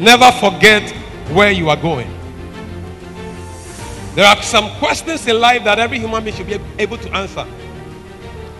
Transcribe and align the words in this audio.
Never 0.00 0.32
forget 0.32 0.90
where 1.30 1.50
you 1.50 1.68
are 1.68 1.76
going. 1.76 2.10
There 4.14 4.24
are 4.24 4.42
some 4.42 4.70
questions 4.78 5.26
in 5.26 5.38
life 5.38 5.62
that 5.64 5.78
every 5.78 5.98
human 5.98 6.24
being 6.24 6.34
should 6.34 6.46
be 6.46 6.58
able 6.78 6.96
to 6.96 7.12
answer. 7.14 7.46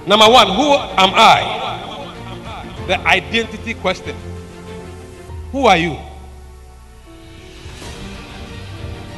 Number 0.07 0.27
one, 0.27 0.49
who 0.49 0.75
am 0.75 1.13
I? 1.15 2.85
The 2.87 3.01
identity 3.09 3.73
question. 3.73 4.15
Who 5.51 5.65
are 5.65 5.79
you? 5.79 5.97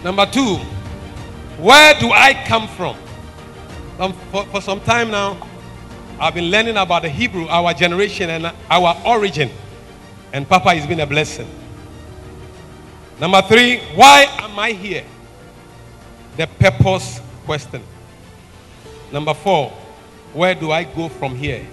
Number 0.04 0.25
two, 0.27 0.59
where 1.59 1.99
do 1.99 2.13
I 2.13 2.41
come 2.46 2.68
from? 2.68 2.96
Um, 3.99 4.13
for, 4.31 4.45
for 4.46 4.61
some 4.61 4.81
time 4.82 5.11
now, 5.11 5.36
I've 6.21 6.35
been 6.35 6.53
learning 6.53 6.77
about 6.77 7.03
the 7.03 7.09
Hebrew, 7.09 7.49
our 7.49 7.75
generation, 7.75 8.31
and 8.31 8.53
our 8.71 8.96
origin. 9.04 9.50
And 10.32 10.49
Papa 10.49 10.73
has 10.73 10.86
been 10.86 11.00
a 11.00 11.07
blessing. 11.07 11.49
Number 13.21 13.43
three, 13.43 13.79
why 13.94 14.26
am 14.39 14.58
I 14.58 14.72
here? 14.72 15.04
The 16.36 16.46
purpose 16.46 17.21
question. 17.44 17.82
Number 19.12 19.35
four, 19.35 19.71
where 20.32 20.54
do 20.54 20.71
I 20.71 20.85
go 20.85 21.08
from 21.08 21.36
here? 21.36 21.66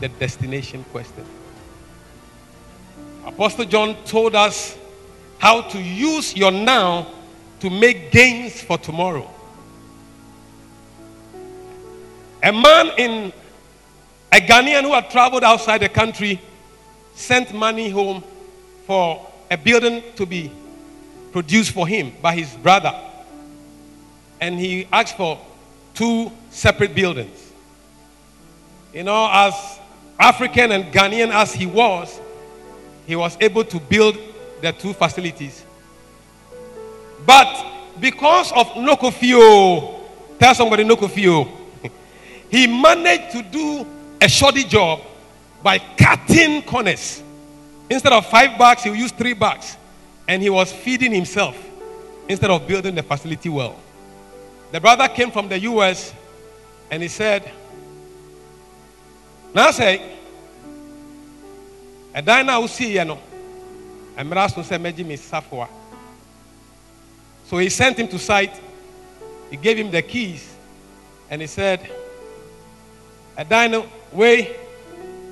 The 0.00 0.08
destination 0.08 0.84
question. 0.92 1.24
Apostle 3.26 3.64
John 3.64 3.96
told 4.04 4.34
us 4.34 4.78
how 5.38 5.62
to 5.62 5.82
use 5.82 6.36
your 6.36 6.52
now 6.52 7.08
to 7.60 7.68
make 7.70 8.10
gains 8.12 8.62
for 8.62 8.78
tomorrow. 8.78 9.28
A 12.42 12.52
man 12.52 12.90
in 12.96 13.32
a 14.32 14.36
Ghanaian 14.36 14.82
who 14.82 14.92
had 14.92 15.10
traveled 15.10 15.42
outside 15.42 15.78
the 15.78 15.88
country 15.88 16.40
sent 17.14 17.52
money 17.52 17.90
home 17.90 18.22
for 18.86 19.26
a 19.50 19.56
building 19.56 20.02
to 20.14 20.24
be 20.24 20.52
produced 21.32 21.72
for 21.72 21.86
him 21.86 22.12
by 22.20 22.34
his 22.34 22.52
brother. 22.56 22.92
And 24.40 24.58
he 24.58 24.86
asked 24.92 25.16
for 25.16 25.40
two 25.94 26.30
separate 26.50 26.94
buildings. 26.94 27.52
You 28.92 29.04
know, 29.04 29.28
as 29.30 29.78
African 30.18 30.72
and 30.72 30.84
Ghanaian 30.92 31.30
as 31.30 31.52
he 31.52 31.66
was, 31.66 32.20
he 33.06 33.16
was 33.16 33.36
able 33.40 33.64
to 33.64 33.80
build 33.80 34.18
the 34.60 34.72
two 34.72 34.92
facilities. 34.92 35.64
But 37.24 37.64
because 38.00 38.52
of 38.52 38.66
Nokofio, 38.68 40.00
tell 40.38 40.54
somebody 40.54 40.84
Nokofio, 40.84 41.48
he 42.50 42.66
managed 42.66 43.32
to 43.32 43.42
do 43.42 43.86
a 44.20 44.28
shoddy 44.28 44.64
job 44.64 45.00
by 45.62 45.78
cutting 45.78 46.62
corners. 46.62 47.22
Instead 47.90 48.12
of 48.12 48.26
five 48.26 48.58
bags, 48.58 48.82
he 48.82 48.90
used 48.90 49.16
three 49.16 49.32
bags. 49.32 49.77
And 50.28 50.42
he 50.42 50.50
was 50.50 50.72
feeding 50.72 51.12
himself 51.12 51.56
instead 52.28 52.50
of 52.50 52.68
building 52.68 52.94
the 52.94 53.02
facility 53.02 53.48
well. 53.48 53.76
The 54.70 54.80
brother 54.80 55.08
came 55.08 55.30
from 55.30 55.48
the 55.48 55.58
US 55.60 56.12
and 56.90 57.02
he 57.02 57.08
said, 57.08 57.50
Now 59.54 59.70
say, 59.70 60.16
a 62.14 62.22
dina 62.22 62.60
will 62.60 62.68
see 62.68 62.94
you 62.94 63.04
know. 63.04 63.18
And 64.16 64.30
Merasun 64.30 64.64
said, 64.64 64.80
Safwa. 64.80 65.68
So 67.46 67.58
he 67.58 67.70
sent 67.70 67.98
him 67.98 68.08
to 68.08 68.18
site. 68.18 68.60
He 69.50 69.56
gave 69.56 69.78
him 69.78 69.90
the 69.90 70.02
keys. 70.02 70.54
And 71.30 71.40
he 71.40 71.46
said, 71.46 71.90
A 73.36 73.44
dino, 73.44 73.88
way, 74.12 74.54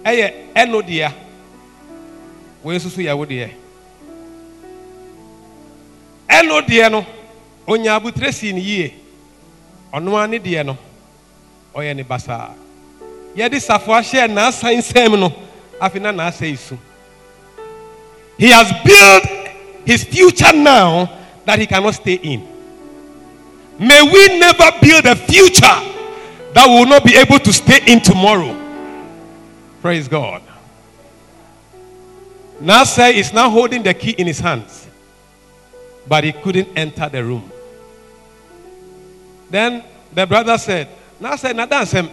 deɛ 0.05 1.13
wei 2.63 2.77
nso 2.77 2.89
so 2.89 3.01
yɛ 3.01 3.17
wo 3.17 3.25
deɛ 3.25 3.51
deɛ 6.43 6.91
no 6.91 7.07
abotire 7.67 8.33
yie. 8.61 8.95
Ne 9.95 10.39
deɛ 10.39 10.65
no 10.65 10.77
ɔyɛ 11.75 11.97
ne 11.97 12.03
basaa 12.03 12.55
yɛde 13.37 13.61
no 15.19 15.33
afei 15.81 16.01
na 16.01 16.11
n'asa 16.13 16.79
he 18.39 18.51
has 18.51 18.71
built 18.85 19.25
his 19.87 20.05
future 20.05 20.53
now 20.53 21.09
that 21.45 21.59
he 21.59 21.67
cannot 21.67 21.95
stay 21.95 22.15
in. 22.15 22.47
May 23.79 24.03
we 24.03 24.39
never 24.39 24.71
build 24.83 25.07
a 25.07 25.17
future 25.17 25.63
that 25.63 26.67
will 26.67 26.87
not 26.87 27.05
be 27.05 27.15
able 27.17 27.39
to 27.39 27.53
stay 27.53 27.81
in 27.87 28.01
tomorrow. 28.01 28.55
Praise 29.81 30.09
God. 30.09 30.43
Nasser 32.61 33.07
is 33.07 33.33
now 33.33 33.49
holding 33.51 33.83
the 33.83 33.95
key 33.95 34.13
in 34.13 34.27
his 34.27 34.41
hands, 34.41 34.86
but 36.09 36.25
he 36.25 36.33
couldn't 36.33 36.69
enter 36.77 37.09
the 37.09 37.23
room. 37.23 37.51
Then 39.51 39.85
the 40.13 40.27
brother 40.27 40.59
said, 40.59 40.89
Nasser, 41.21 41.55
na 41.55 41.67
dance 41.67 41.95
eh? 41.95 42.03
him. 42.03 42.11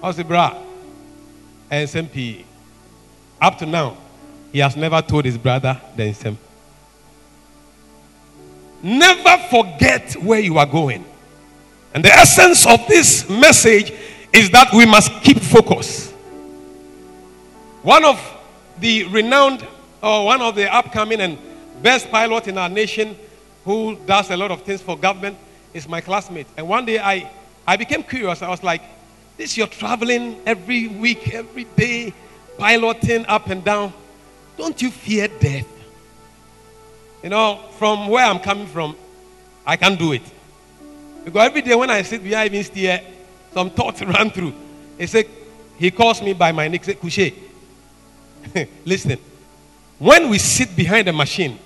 How's 0.00 0.16
the 0.16 0.24
bra? 0.24 0.56
And 1.70 1.88
SMP. 1.88 2.44
Up 3.40 3.58
to 3.58 3.66
now, 3.66 3.96
he 4.52 4.60
has 4.60 4.76
never 4.76 5.02
told 5.02 5.24
his 5.24 5.36
brother 5.36 5.80
the 5.96 6.12
same. 6.12 6.38
Never 8.82 9.38
forget 9.50 10.12
where 10.14 10.40
you 10.40 10.58
are 10.58 10.66
going. 10.66 11.04
And 11.94 12.04
the 12.04 12.12
essence 12.12 12.66
of 12.66 12.86
this 12.86 13.28
message 13.28 13.92
is 14.32 14.50
that 14.50 14.72
we 14.72 14.84
must 14.84 15.10
keep 15.22 15.38
focus. 15.38 16.10
One 17.82 18.04
of 18.04 18.20
the 18.78 19.04
renowned, 19.04 19.66
or 20.04 20.26
one 20.26 20.42
of 20.42 20.54
the 20.54 20.72
upcoming 20.72 21.22
and 21.22 21.38
best 21.82 22.10
pilot 22.10 22.46
in 22.46 22.58
our 22.58 22.68
nation 22.68 23.16
who 23.64 23.96
does 24.04 24.30
a 24.30 24.36
lot 24.36 24.50
of 24.50 24.60
things 24.60 24.82
for 24.82 24.98
government 24.98 25.38
is 25.72 25.88
my 25.88 26.02
classmate. 26.02 26.46
And 26.58 26.68
one 26.68 26.84
day 26.84 26.98
I, 26.98 27.30
I 27.66 27.78
became 27.78 28.02
curious. 28.02 28.42
I 28.42 28.50
was 28.50 28.62
like, 28.62 28.82
this 29.38 29.56
you're 29.56 29.66
traveling 29.66 30.38
every 30.44 30.88
week, 30.88 31.32
every 31.32 31.64
day, 31.64 32.12
piloting 32.58 33.24
up 33.26 33.48
and 33.48 33.64
down. 33.64 33.94
Don't 34.58 34.80
you 34.82 34.90
fear 34.90 35.26
death? 35.40 35.66
You 37.22 37.30
know, 37.30 37.60
from 37.78 38.08
where 38.08 38.26
I'm 38.26 38.40
coming 38.40 38.66
from, 38.66 38.94
I 39.66 39.76
can't 39.76 39.98
do 39.98 40.12
it. 40.12 40.22
Because 41.24 41.46
every 41.46 41.62
day 41.62 41.74
when 41.74 41.88
I 41.88 42.02
sit 42.02 42.22
behind 42.22 42.52
even 42.52 42.62
steer, 42.62 43.00
some 43.54 43.70
thoughts 43.70 44.02
run 44.14 44.30
through. 44.30 44.52
He 44.98 45.06
said, 45.06 45.26
he 45.78 45.90
calls 45.90 46.20
me 46.20 46.34
by 46.34 46.52
my 46.52 46.68
name. 46.68 46.82
He 46.82 47.34
listen. 48.84 49.18
When 49.98 50.28
we 50.28 50.38
sit 50.38 50.74
behind 50.74 51.08
a 51.08 51.12
machine, 51.12 51.58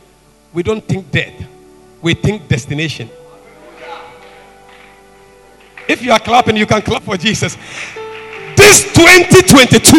we 0.53 0.63
don't 0.63 0.85
think 0.87 1.11
death. 1.11 1.47
We 2.03 2.15
think 2.15 2.49
destination. 2.49 3.11
If 5.89 6.03
you 6.03 6.13
are 6.13 6.19
clapping, 6.19 6.57
you 6.57 6.67
can 6.67 6.83
clap 6.83 7.03
for 7.03 7.17
Jesus. 7.17 7.57
This 8.57 8.93
2022, 8.93 9.97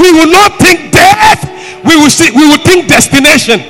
we 0.00 0.12
will 0.12 0.30
not 0.30 0.58
think 0.58 0.92
death. 0.92 1.44
We 1.84 1.96
will 1.96 2.10
see, 2.10 2.30
we 2.32 2.48
will 2.48 2.58
think 2.58 2.88
destination. 2.88 3.60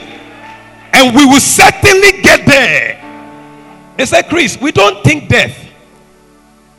And 0.92 1.14
we 1.14 1.26
will 1.26 1.40
certainly 1.40 2.22
get 2.22 2.46
there. 2.46 3.02
He 3.98 4.06
said, 4.06 4.28
Chris, 4.28 4.58
we 4.58 4.72
don't 4.72 5.04
think 5.04 5.28
death. 5.28 5.54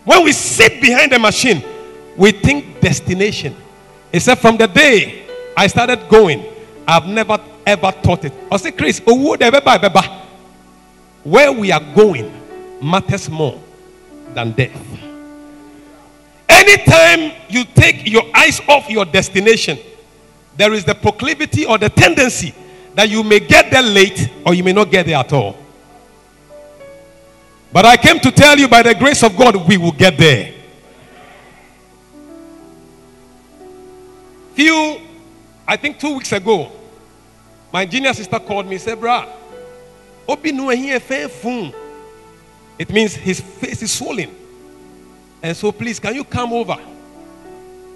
When 0.06 0.24
we 0.24 0.32
sit 0.32 0.82
behind 0.82 1.12
the 1.12 1.20
machine, 1.20 1.64
we 2.16 2.32
think 2.32 2.82
destination. 2.82 3.56
He 4.12 4.20
said, 4.20 4.36
From 4.40 4.58
the 4.58 4.68
day 4.68 5.28
I 5.56 5.68
started 5.68 6.10
going, 6.10 6.46
I've 6.88 7.06
never 7.06 7.40
ever 7.66 7.92
thought 7.92 8.24
it. 8.26 8.34
I 8.50 8.58
say, 8.58 8.72
Chris, 8.72 9.00
where 11.24 11.52
we 11.52 11.72
are 11.72 11.94
going 11.94 12.32
matters 12.82 13.30
more 13.30 13.62
than 14.34 14.52
death. 14.54 14.82
Anytime 16.48 17.34
you 17.50 17.66
take 17.66 18.08
your 18.10 18.24
eyes 18.34 18.62
off 18.70 18.90
your 18.90 19.04
destination, 19.06 19.78
there 20.56 20.74
is 20.74 20.86
the 20.86 20.96
proclivity 20.96 21.66
or 21.66 21.78
the 21.78 21.90
tendency 21.90 22.54
that 22.96 23.10
you 23.10 23.24
may 23.24 23.40
get 23.40 23.70
there 23.70 23.84
late 23.84 24.32
or 24.46 24.54
you 24.54 24.64
may 24.64 24.74
not 24.74 24.90
get 24.90 25.06
there 25.06 25.18
at 25.18 25.32
all. 25.34 25.58
But 27.72 27.86
I 27.86 27.98
came 27.98 28.20
to 28.22 28.32
tell 28.32 28.58
you 28.58 28.68
by 28.68 28.82
the 28.82 28.96
grace 28.96 29.24
of 29.24 29.36
God, 29.36 29.56
we 29.68 29.78
will 29.78 29.92
get 29.92 30.18
there. 30.18 30.54
Few, 34.56 35.02
I 35.68 35.76
think 35.76 36.00
two 36.00 36.16
weeks 36.16 36.32
ago, 36.32 36.72
my 37.74 37.86
junior 37.86 38.14
sister 38.14 38.40
called 38.40 38.66
me 38.68 38.76
and 38.76 38.82
said, 38.82 38.98
Brah, 38.98 39.28
Obi 40.28 40.52
no 40.52 40.70
here 40.70 41.00
phone. 41.00 41.74
It 42.80 42.90
means 42.90 43.16
his 43.16 43.42
face 43.42 43.82
is 43.82 43.92
swollen. 43.92 44.34
And 45.42 45.56
so 45.56 45.72
please, 45.72 46.00
can 46.00 46.16
you 46.16 46.24
come 46.24 46.54
over? 46.54 46.78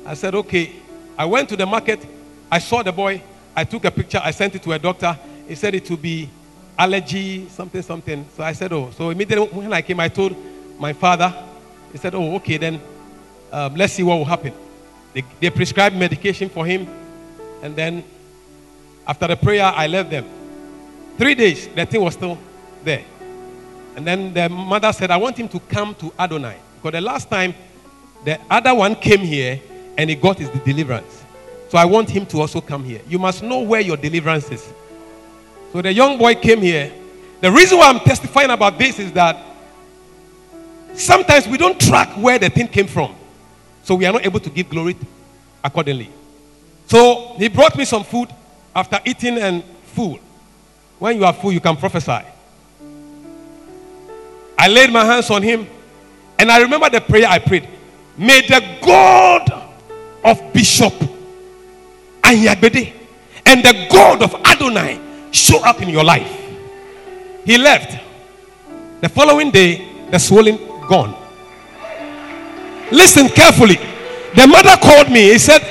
I 0.06 0.14
said, 0.16 0.36
okay. 0.36 0.74
I 1.18 1.26
went 1.26 1.50
to 1.50 1.56
the 1.56 1.66
market. 1.66 2.06
I 2.52 2.60
saw 2.60 2.84
the 2.84 2.92
boy. 2.92 3.22
I 3.56 3.64
took 3.64 3.86
a 3.86 3.92
picture. 3.92 4.20
I 4.24 4.32
sent 4.32 4.56
it 4.56 4.64
to 4.64 4.72
a 4.72 4.80
doctor. 4.80 5.18
He 5.48 5.56
said 5.56 5.76
it 5.76 5.90
would 5.90 6.02
be 6.02 6.30
allergy, 6.78 7.48
something, 7.50 7.82
something. 7.82 8.26
So 8.36 8.44
I 8.44 8.54
said, 8.54 8.74
oh. 8.74 8.92
So 8.92 9.10
immediately 9.10 9.48
when 9.48 9.72
I 9.72 9.82
came, 9.82 10.00
I 10.00 10.10
told 10.10 10.36
my 10.80 10.94
father. 10.94 11.34
He 11.92 11.98
said, 11.98 12.16
oh, 12.16 12.36
okay, 12.36 12.58
then 12.58 12.82
um, 13.52 13.76
let's 13.76 13.94
see 13.94 14.04
what 14.04 14.18
will 14.18 14.26
happen. 14.26 14.54
They, 15.14 15.24
they 15.40 15.50
prescribed 15.50 15.96
medication 15.96 16.50
for 16.50 16.66
him. 16.66 16.88
And 17.62 17.76
then 17.76 18.04
After 19.08 19.28
the 19.28 19.36
prayer, 19.36 19.66
I 19.66 19.88
left 19.88 20.10
them. 20.10 20.26
Three 21.18 21.36
days, 21.36 21.68
the 21.68 21.86
thing 21.86 22.02
was 22.02 22.14
still 22.14 22.38
there. 22.84 23.04
And 23.96 24.08
then 24.08 24.34
the 24.34 24.48
mother 24.48 24.94
said, 24.94 25.12
I 25.12 25.18
want 25.18 25.38
him 25.38 25.50
to 25.50 25.60
come 25.60 25.96
to 25.96 26.14
Adonai. 26.18 26.56
Because 26.78 26.94
the 26.94 27.02
last 27.02 27.30
time 27.30 27.54
the 28.24 28.40
other 28.50 28.74
one 28.74 28.96
came 28.96 29.20
here 29.20 29.60
and 29.98 30.10
he 30.10 30.16
got 30.16 30.38
his 30.38 30.50
deliverance. 30.64 31.26
So 31.70 31.78
I 31.78 31.86
want 31.86 32.10
him 32.10 32.26
to 32.28 32.40
also 32.40 32.62
come 32.62 32.84
here. 32.84 33.02
You 33.08 33.20
must 33.20 33.44
know 33.44 33.60
where 33.60 33.82
your 33.82 33.98
deliverance 33.98 34.50
is. 34.52 34.72
So 35.74 35.82
the 35.82 35.92
young 35.92 36.18
boy 36.18 36.36
came 36.36 36.62
here. 36.62 36.92
The 37.42 37.52
reason 37.52 37.80
why 37.80 37.90
I'm 37.90 38.00
testifying 38.00 38.52
about 38.52 38.78
this 38.78 39.00
is 39.00 39.12
that 39.14 39.38
sometimes 40.94 41.48
we 41.48 41.58
don't 41.58 41.80
track 41.80 42.10
where 42.18 42.38
the 42.38 42.50
thing 42.50 42.68
came 42.68 42.88
from. 42.88 43.16
So 43.84 43.96
we 43.96 44.06
are 44.06 44.14
not 44.14 44.26
able 44.26 44.40
to 44.40 44.50
give 44.50 44.70
glory 44.70 44.96
accordingly. 45.64 46.12
So 46.92 47.36
he 47.38 47.48
brought 47.48 47.78
me 47.78 47.86
some 47.86 48.04
food 48.04 48.28
after 48.76 49.00
eating 49.06 49.38
and 49.38 49.64
full. 49.96 50.20
When 51.00 51.16
you 51.16 51.24
are 51.24 51.32
full, 51.32 51.54
you 51.54 51.62
can 51.62 51.78
prophesy. 51.78 52.20
I 54.60 54.68
laid 54.68 54.92
my 54.92 55.06
hands 55.06 55.30
on 55.30 55.42
him 55.42 55.68
and 56.38 56.52
I 56.52 56.60
remember 56.60 56.90
the 56.90 57.00
prayer 57.00 57.28
I 57.30 57.40
prayed. 57.40 57.66
May 58.18 58.42
the 58.42 58.78
God 58.82 59.50
of 60.26 60.52
Bishop 60.52 60.92
Anyagbede 62.24 62.92
and 63.46 63.64
the 63.64 63.88
God 63.90 64.22
of 64.22 64.36
Adonai 64.44 65.00
show 65.32 65.64
up 65.64 65.82
in 65.82 65.88
your 65.88 66.04
life. 66.04 66.30
He 67.46 67.58
left. 67.58 67.98
The 69.00 69.08
following 69.08 69.50
day, 69.50 70.10
the 70.12 70.20
swelling 70.20 70.58
gone. 70.90 71.16
Listen 72.92 73.30
carefully. 73.30 73.80
The 74.36 74.46
mother 74.46 74.76
called 74.82 75.10
me. 75.10 75.32
He 75.32 75.40
said, 75.40 75.71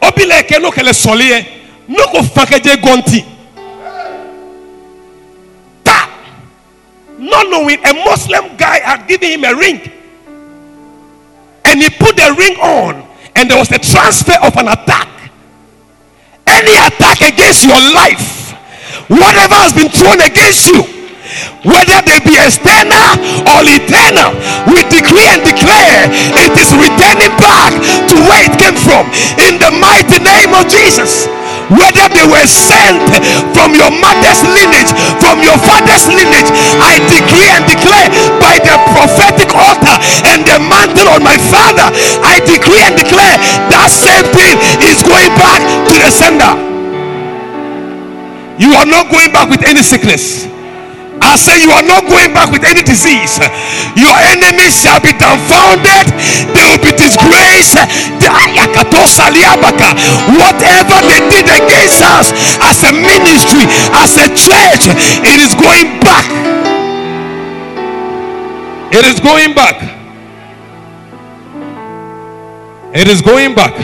Obileke 0.00 0.60
no 0.60 0.70
kele 0.70 0.92
solie, 0.92 1.46
no 1.88 2.06
ko. 2.06 2.22
Ta! 5.84 6.10
Not 7.18 7.48
knowing 7.50 7.78
a 7.84 7.92
Muslim 8.04 8.56
guy 8.56 8.80
had 8.80 9.06
given 9.06 9.30
him 9.30 9.44
a 9.44 9.54
ring. 9.54 9.92
And 11.64 11.82
he 11.82 11.90
put 11.90 12.16
the 12.16 12.34
ring 12.38 12.56
on, 12.58 13.06
and 13.36 13.50
there 13.50 13.58
was 13.58 13.70
a 13.70 13.78
transfer 13.78 14.38
of 14.42 14.56
an 14.56 14.68
attack. 14.68 15.08
Any 16.46 16.74
attack 16.74 17.20
against 17.20 17.64
your 17.64 17.78
life, 17.94 18.52
whatever 19.08 19.54
has 19.54 19.72
been 19.72 19.88
thrown 19.88 20.20
against 20.20 20.66
you, 20.66 20.99
whether 21.62 21.98
they 22.06 22.18
be 22.24 22.34
external 22.40 23.20
or 23.46 23.60
internal, 23.66 24.34
we 24.70 24.82
decree 24.90 25.26
and 25.30 25.42
declare 25.44 26.08
it 26.40 26.52
is 26.56 26.70
returning 26.74 27.34
back 27.38 27.72
to 28.10 28.14
where 28.26 28.42
it 28.46 28.54
came 28.58 28.76
from 28.76 29.06
in 29.38 29.60
the 29.62 29.70
mighty 29.78 30.18
name 30.18 30.52
of 30.56 30.66
Jesus. 30.66 31.30
Whether 31.70 32.10
they 32.10 32.26
were 32.26 32.50
sent 32.50 32.98
from 33.54 33.78
your 33.78 33.94
mother's 33.94 34.42
lineage, 34.42 34.90
from 35.22 35.38
your 35.38 35.54
father's 35.62 36.10
lineage, 36.10 36.50
I 36.82 36.98
decree 37.06 37.46
and 37.46 37.62
declare 37.62 38.10
by 38.42 38.58
the 38.58 38.74
prophetic 38.90 39.54
altar 39.54 39.94
and 40.34 40.42
the 40.42 40.58
mantle 40.58 41.06
on 41.14 41.22
my 41.22 41.38
father, 41.38 41.86
I 42.26 42.42
decree 42.42 42.82
and 42.82 42.98
declare 42.98 43.38
that 43.70 43.86
same 43.86 44.26
thing 44.34 44.58
is 44.82 44.98
going 45.06 45.30
back 45.38 45.62
to 45.62 45.94
the 45.94 46.10
sender. 46.10 46.52
You 48.58 48.74
are 48.74 48.86
not 48.86 49.06
going 49.06 49.30
back 49.30 49.48
with 49.48 49.62
any 49.62 49.82
sickness. 49.86 50.49
I 51.22 51.36
say 51.36 51.60
you 51.60 51.70
are 51.70 51.84
not 51.84 52.08
going 52.08 52.32
back 52.32 52.50
with 52.50 52.64
any 52.64 52.82
disease. 52.82 53.36
Your 53.94 54.16
enemies 54.32 54.72
shall 54.80 54.98
be 55.04 55.12
dumbfounded. 55.12 56.08
They 56.56 56.64
will 56.64 56.80
be 56.80 56.92
disgraced. 56.96 57.76
Whatever 60.40 60.96
they 61.06 61.20
did 61.28 61.46
against 61.46 62.00
us 62.02 62.32
as 62.64 62.82
a 62.88 62.92
ministry, 62.92 63.68
as 64.00 64.16
a 64.16 64.26
church, 64.32 64.88
it 65.22 65.38
is 65.44 65.52
going 65.54 66.00
back. 66.00 66.24
It 68.92 69.04
is 69.04 69.20
going 69.20 69.54
back. 69.54 69.76
It 72.92 73.06
is 73.08 73.22
going 73.22 73.54
back. 73.54 73.74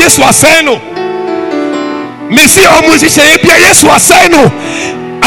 yẹ 0.00 0.06
asẹ́yìn 0.28 0.64
nù. 0.64 0.91
Mesi 2.34 2.60
ọmọ 2.76 2.90
ìṣiṣẹ́ 2.96 3.26
yẹ 3.30 3.36
bí 3.42 3.48
a 3.54 3.56
Yéṣu 3.64 3.86
asẹ́yìn 3.96 4.30
nù. 4.34 4.42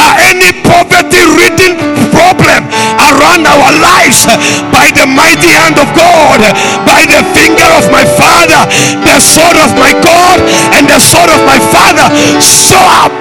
Are 0.04 0.18
any 0.30 0.52
poverty 0.70 1.22
ridden 1.40 1.74
problem 2.12 2.62
around 3.08 3.44
our 3.48 3.72
lives 3.90 4.28
by 4.76 4.88
the 4.98 5.06
mighty 5.08 5.52
hand 5.56 5.78
of 5.80 5.88
God, 5.96 6.42
by 6.84 7.02
the 7.14 7.22
finger 7.36 7.70
of 7.80 7.86
my 7.96 8.04
Father, 8.20 8.62
the 9.08 9.18
sword 9.24 9.56
of 9.66 9.72
my 9.80 9.94
God, 10.04 10.38
and 10.76 10.84
the 10.94 11.00
sword 11.00 11.30
of 11.32 11.42
my 11.48 11.60
Father? 11.74 12.08
Show 12.44 12.84
up. 13.04 13.14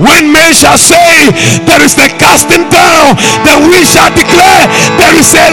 When 0.00 0.32
men 0.32 0.54
shall 0.54 0.78
say 0.78 1.28
there 1.68 1.82
is 1.84 1.92
a 2.00 2.08
casting 2.16 2.64
down, 2.72 3.20
then 3.44 3.68
we 3.68 3.84
shall 3.84 4.08
declare 4.16 4.64
there 4.96 5.14
is 5.20 5.28
a 5.36 5.46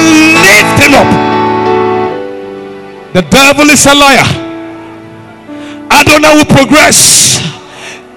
lifting 0.47 0.93
up. 1.01 1.09
The 3.13 3.23
devil 3.27 3.67
is 3.69 3.85
a 3.85 3.93
liar. 3.93 4.46
Adonai 6.07 6.37
will 6.37 6.45
progress. 6.45 7.43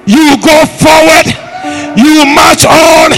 You 0.06 0.30
will 0.30 0.38
go 0.38 0.64
forward. 0.78 1.26
You 1.98 2.22
will 2.22 2.26
march 2.26 2.64
on. 2.64 3.10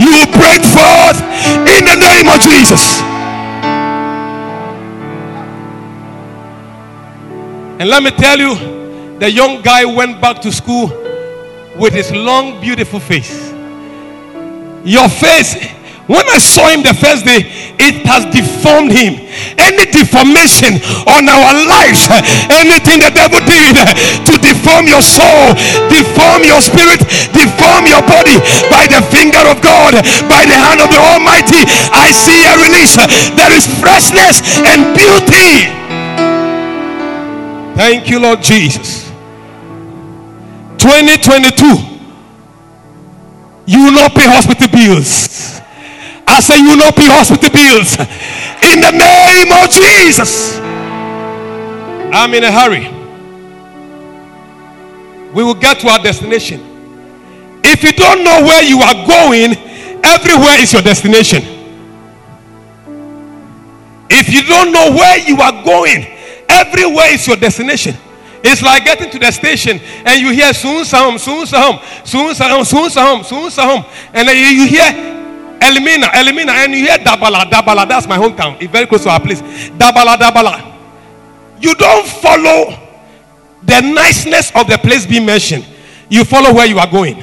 You 0.00 0.10
will 0.12 0.32
break 0.36 0.60
forth 0.62 1.18
in 1.64 1.84
the 1.84 1.96
name 1.96 2.28
of 2.28 2.38
Jesus. 2.40 3.00
And 7.80 7.88
let 7.88 8.02
me 8.02 8.10
tell 8.10 8.38
you, 8.38 9.18
the 9.18 9.30
young 9.30 9.62
guy 9.62 9.84
went 9.84 10.20
back 10.20 10.42
to 10.42 10.52
school 10.52 10.88
with 11.78 11.94
his 11.94 12.12
long, 12.12 12.60
beautiful 12.60 13.00
face. 13.00 13.50
Your 14.84 15.08
face, 15.08 15.54
when 16.08 16.24
I 16.32 16.40
saw 16.40 16.72
him 16.72 16.80
the 16.80 16.96
first 16.96 17.28
day, 17.28 17.44
it 17.76 18.00
has 18.08 18.24
deformed 18.32 18.96
him. 18.96 19.20
Any 19.60 19.84
deformation 19.92 20.80
on 21.04 21.28
our 21.28 21.52
lives, 21.52 22.08
anything 22.48 23.04
the 23.04 23.12
devil 23.12 23.44
did 23.44 23.76
to 24.24 24.34
deform 24.40 24.88
your 24.88 25.04
soul, 25.04 25.52
deform 25.92 26.48
your 26.48 26.64
spirit, 26.64 27.04
deform 27.36 27.84
your 27.84 28.00
body 28.08 28.40
by 28.72 28.88
the 28.88 29.04
finger 29.12 29.44
of 29.52 29.60
God, 29.60 30.00
by 30.32 30.48
the 30.48 30.56
hand 30.56 30.80
of 30.80 30.88
the 30.88 30.96
Almighty, 30.96 31.68
I 31.92 32.08
see 32.08 32.40
a 32.48 32.56
release. 32.56 32.96
There 33.36 33.52
is 33.52 33.68
freshness 33.76 34.40
and 34.64 34.96
beauty. 34.96 35.68
Thank 37.76 38.08
you, 38.08 38.18
Lord 38.18 38.40
Jesus. 38.42 39.06
2022, 40.80 41.66
you 43.66 43.84
will 43.84 43.92
not 43.92 44.14
pay 44.14 44.24
hospital 44.24 44.68
bills. 44.72 45.47
I 46.38 46.40
say 46.40 46.58
you 46.60 46.76
not 46.76 46.94
pay 46.94 47.10
hospital 47.10 47.50
bills. 47.50 47.98
In 47.98 48.78
the 48.78 48.94
name 48.94 49.50
of 49.50 49.66
Jesus. 49.74 50.56
I'm 52.14 52.32
in 52.32 52.44
a 52.44 52.52
hurry. 52.52 52.86
We 55.34 55.42
will 55.42 55.58
get 55.58 55.80
to 55.80 55.88
our 55.88 55.98
destination. 55.98 56.60
If 57.64 57.82
you 57.82 57.90
don't 57.90 58.22
know 58.22 58.40
where 58.46 58.62
you 58.62 58.78
are 58.78 58.94
going, 59.04 59.58
everywhere 60.04 60.62
is 60.62 60.72
your 60.72 60.82
destination. 60.82 61.42
If 64.08 64.32
you 64.32 64.44
don't 64.44 64.70
know 64.70 64.92
where 64.92 65.18
you 65.18 65.40
are 65.40 65.64
going, 65.64 66.06
everywhere 66.48 67.14
is 67.14 67.26
your 67.26 67.36
destination. 67.36 67.96
It's 68.44 68.62
like 68.62 68.84
getting 68.84 69.10
to 69.10 69.18
the 69.18 69.32
station 69.32 69.80
and 70.06 70.20
you 70.20 70.30
hear 70.30 70.54
soon 70.54 70.84
sahum, 70.84 71.18
soon 71.18 71.46
sahum, 71.46 71.82
soon 72.06 72.32
sahum, 72.32 72.64
soon 72.64 72.90
sahum, 72.90 73.24
soon 73.24 73.50
sahum, 73.50 73.84
and 74.14 74.28
then 74.28 74.36
you 74.54 74.68
hear 74.68 75.17
Elimina, 75.60 76.06
Elimina, 76.10 76.50
and 76.50 76.72
you 76.72 76.86
hear 76.86 76.98
Dabala, 76.98 77.44
Dabala. 77.50 77.88
That's 77.88 78.06
my 78.06 78.16
hometown. 78.16 78.60
It's 78.60 78.70
very 78.70 78.86
close 78.86 79.02
to 79.04 79.10
our 79.10 79.20
place. 79.20 79.40
Dabala, 79.42 80.16
Dabala. 80.16 80.76
You 81.60 81.74
don't 81.74 82.06
follow 82.06 82.78
the 83.62 83.80
niceness 83.80 84.52
of 84.54 84.66
the 84.68 84.78
place 84.78 85.04
being 85.06 85.26
mentioned. 85.26 85.66
You 86.08 86.24
follow 86.24 86.54
where 86.54 86.66
you 86.66 86.78
are 86.78 86.90
going. 86.90 87.22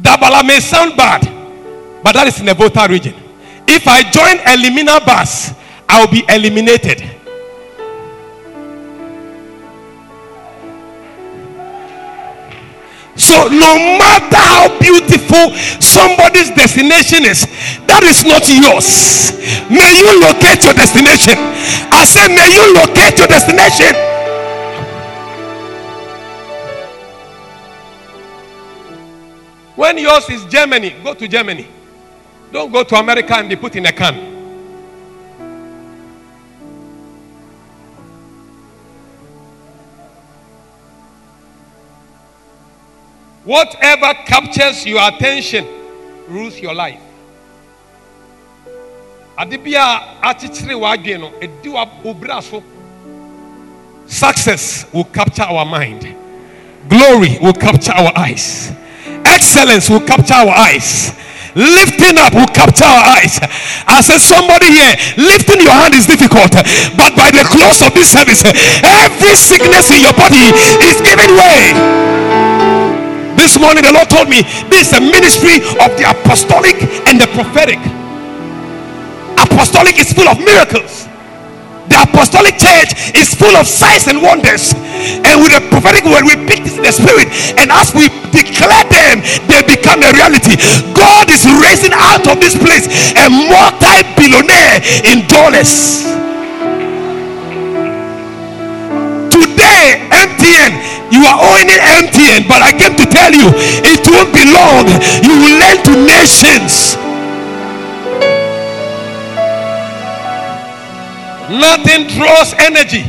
Dabala 0.00 0.46
may 0.46 0.60
sound 0.60 0.96
bad, 0.96 1.22
but 2.02 2.12
that 2.12 2.26
is 2.28 2.38
in 2.40 2.46
the 2.46 2.54
Volta 2.54 2.86
region. 2.88 3.14
If 3.66 3.88
I 3.88 4.02
join 4.10 4.36
Elimina 4.44 5.04
bus, 5.04 5.52
I 5.88 6.00
will 6.00 6.10
be 6.10 6.24
eliminated. 6.28 7.15
So, 13.26 13.48
no 13.48 13.74
matter 13.98 14.38
how 14.38 14.78
beautiful 14.78 15.50
somebody's 15.82 16.50
destination 16.50 17.26
is, 17.26 17.42
that 17.90 18.06
is 18.06 18.22
not 18.22 18.46
yours. 18.46 19.34
May 19.66 19.98
you 19.98 20.22
locate 20.22 20.62
your 20.62 20.74
destination. 20.78 21.34
I 21.90 22.06
said, 22.06 22.30
May 22.30 22.46
you 22.54 22.62
locate 22.78 23.18
your 23.18 23.26
destination. 23.26 23.98
When 29.74 29.98
yours 29.98 30.30
is 30.30 30.44
Germany, 30.46 30.94
go 31.02 31.14
to 31.14 31.26
Germany. 31.26 31.66
Don't 32.52 32.70
go 32.70 32.84
to 32.84 32.94
America 32.94 33.34
and 33.34 33.48
be 33.48 33.56
put 33.56 33.74
in 33.74 33.86
a 33.86 33.92
can. 33.92 34.35
Whatever 43.46 44.12
captures 44.26 44.84
your 44.84 45.00
attention 45.06 45.64
rules 46.28 46.58
your 46.58 46.74
life. 46.74 47.00
Adibia 49.38 50.22
achichiri 50.22 50.74
wadwe 50.74 51.18
no 51.18 51.32
obra 52.04 52.42
so. 52.42 52.62
Success 54.06 54.86
will 54.92 55.04
capture 55.04 55.44
our 55.44 55.64
mind. 55.64 56.14
Glory 56.88 57.38
will 57.40 57.52
capture 57.52 57.92
our 57.92 58.12
eyes. 58.18 58.72
Excellence 59.24 59.90
will 59.90 60.00
capture 60.00 60.34
our 60.34 60.50
eyes. 60.50 61.14
Lifting 61.54 62.18
up 62.18 62.34
will 62.34 62.46
capture 62.48 62.84
our 62.84 63.16
eyes. 63.16 63.38
I 63.86 64.02
said, 64.02 64.18
somebody 64.18 64.66
here, 64.66 64.94
lifting 65.16 65.62
your 65.62 65.72
hand 65.72 65.94
is 65.94 66.06
difficult, 66.06 66.50
but 66.52 67.14
by 67.16 67.30
the 67.30 67.46
close 67.46 67.80
of 67.80 67.94
this 67.94 68.10
service, 68.10 68.42
every 68.44 69.34
sickness 69.34 69.90
in 69.94 70.02
your 70.02 70.12
body 70.14 70.50
is 70.82 71.00
giving 71.00 71.30
way. 71.34 72.45
This 73.46 73.62
morning, 73.62 73.86
the 73.86 73.94
Lord 73.94 74.10
told 74.10 74.26
me 74.26 74.42
this 74.66 74.90
is 74.90 74.98
a 74.98 75.00
ministry 75.00 75.62
of 75.78 75.94
the 75.94 76.02
apostolic 76.10 76.82
and 77.06 77.14
the 77.14 77.30
prophetic. 77.30 77.78
Apostolic 79.38 80.02
is 80.02 80.10
full 80.10 80.26
of 80.26 80.42
miracles. 80.42 81.06
The 81.86 81.94
apostolic 81.94 82.58
church 82.58 83.14
is 83.14 83.38
full 83.38 83.54
of 83.54 83.70
signs 83.70 84.10
and 84.10 84.18
wonders. 84.18 84.74
And 84.74 85.38
with 85.38 85.54
the 85.54 85.62
prophetic 85.70 86.02
word, 86.10 86.26
we 86.26 86.34
pick 86.50 86.66
the 86.66 86.90
spirit, 86.90 87.30
and 87.54 87.70
as 87.70 87.94
we 87.94 88.10
declare 88.34 88.82
them, 88.90 89.22
they 89.46 89.62
become 89.62 90.02
a 90.02 90.10
reality. 90.10 90.58
God 90.90 91.30
is 91.30 91.46
raising 91.46 91.94
out 91.94 92.26
of 92.26 92.42
this 92.42 92.58
place 92.58 92.90
a 93.14 93.30
multi-billionaire 93.30 94.82
in 95.06 95.22
dollars. 95.30 96.02
MTN, 100.26 101.12
you 101.12 101.22
are 101.24 101.38
owning 101.38 101.70
it 101.70 101.80
MTN, 102.02 102.48
but 102.48 102.62
I 102.62 102.72
came 102.72 102.96
to 102.96 103.06
tell 103.06 103.32
you 103.32 103.46
it 103.86 104.02
won't 104.10 104.32
be 104.34 104.44
long. 104.50 104.86
You 105.22 105.34
will 105.38 105.58
lend 105.58 105.84
to 105.86 105.94
nations. 106.06 106.96
Nothing 111.48 112.08
draws 112.08 112.54
energy 112.54 113.04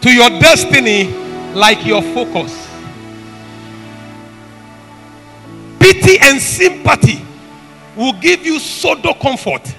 to 0.00 0.10
your 0.10 0.30
destiny 0.40 1.12
like 1.54 1.84
your 1.84 2.02
focus. 2.02 2.68
Pity 5.78 6.18
and 6.20 6.40
sympathy 6.40 7.24
will 7.96 8.14
give 8.14 8.46
you 8.46 8.58
pseudo 8.58 9.12
comfort. 9.14 9.76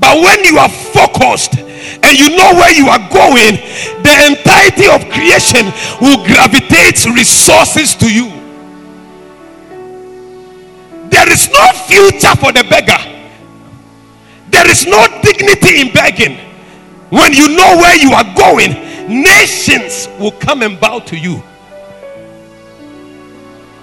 But 0.00 0.16
when 0.16 0.44
you 0.44 0.58
are 0.58 0.68
focused 0.68 1.58
and 1.58 2.18
you 2.18 2.30
know 2.36 2.54
where 2.54 2.72
you 2.72 2.88
are 2.88 3.02
going, 3.10 3.56
the 4.02 4.14
entirety 4.30 4.86
of 4.86 5.10
creation 5.10 5.72
will 6.00 6.24
gravitate 6.24 7.04
resources 7.06 7.94
to 7.96 8.12
you. 8.12 8.28
There 11.10 11.30
is 11.32 11.50
no 11.50 11.72
future 11.86 12.36
for 12.36 12.52
the 12.52 12.64
beggar. 12.68 12.98
There 14.50 14.70
is 14.70 14.86
no 14.86 15.06
dignity 15.22 15.80
in 15.80 15.92
begging. 15.92 16.38
When 17.10 17.32
you 17.32 17.48
know 17.48 17.76
where 17.76 17.96
you 17.96 18.12
are 18.12 18.34
going, 18.34 18.72
nations 19.22 20.08
will 20.20 20.32
come 20.32 20.62
and 20.62 20.78
bow 20.78 21.00
to 21.00 21.16
you. 21.16 21.42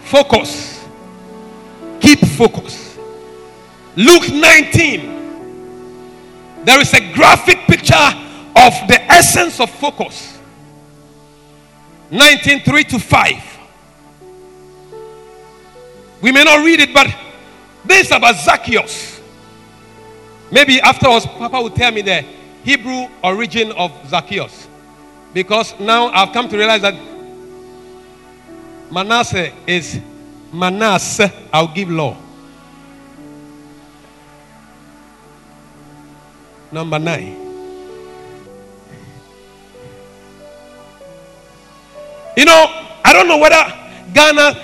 Focus. 0.03 0.85
Keep 1.99 2.19
focus. 2.19 2.97
Luke 3.95 4.31
19. 4.31 5.14
There 6.65 6.81
is 6.81 6.91
a 6.93 7.13
graphic 7.13 7.59
picture 7.67 7.93
of 7.93 8.73
the 8.87 8.99
essence 9.07 9.59
of 9.59 9.69
focus. 9.69 10.39
193 12.09 12.83
to 12.85 12.99
5. 12.99 13.59
We 16.21 16.31
may 16.31 16.43
not 16.43 16.65
read 16.65 16.79
it, 16.79 16.91
but 16.91 17.07
this 17.85 18.07
is 18.07 18.11
about 18.11 18.35
Zacchaeus. 18.37 19.21
Maybe 20.51 20.81
afterwards, 20.81 21.27
Papa 21.27 21.61
will 21.61 21.69
tell 21.69 21.91
me 21.91 22.01
the 22.01 22.25
Hebrew 22.63 23.09
origin 23.23 23.71
of 23.73 23.91
Zacchaeus. 24.09 24.67
Because 25.33 25.79
now 25.79 26.07
I've 26.07 26.33
come 26.33 26.49
to 26.49 26.57
realize 26.57 26.81
that 26.81 26.95
Manasseh 28.91 29.51
is 29.67 29.99
Manasseh, 30.51 31.31
I'll 31.53 31.67
give 31.67 31.91
law. 31.91 32.17
Number 36.75 36.99
nine. 36.99 37.37
You 42.35 42.43
know, 42.43 42.65
I 43.01 43.13
don't 43.13 43.29
know 43.29 43.37
whether 43.37 43.63
Ghana 44.13 44.59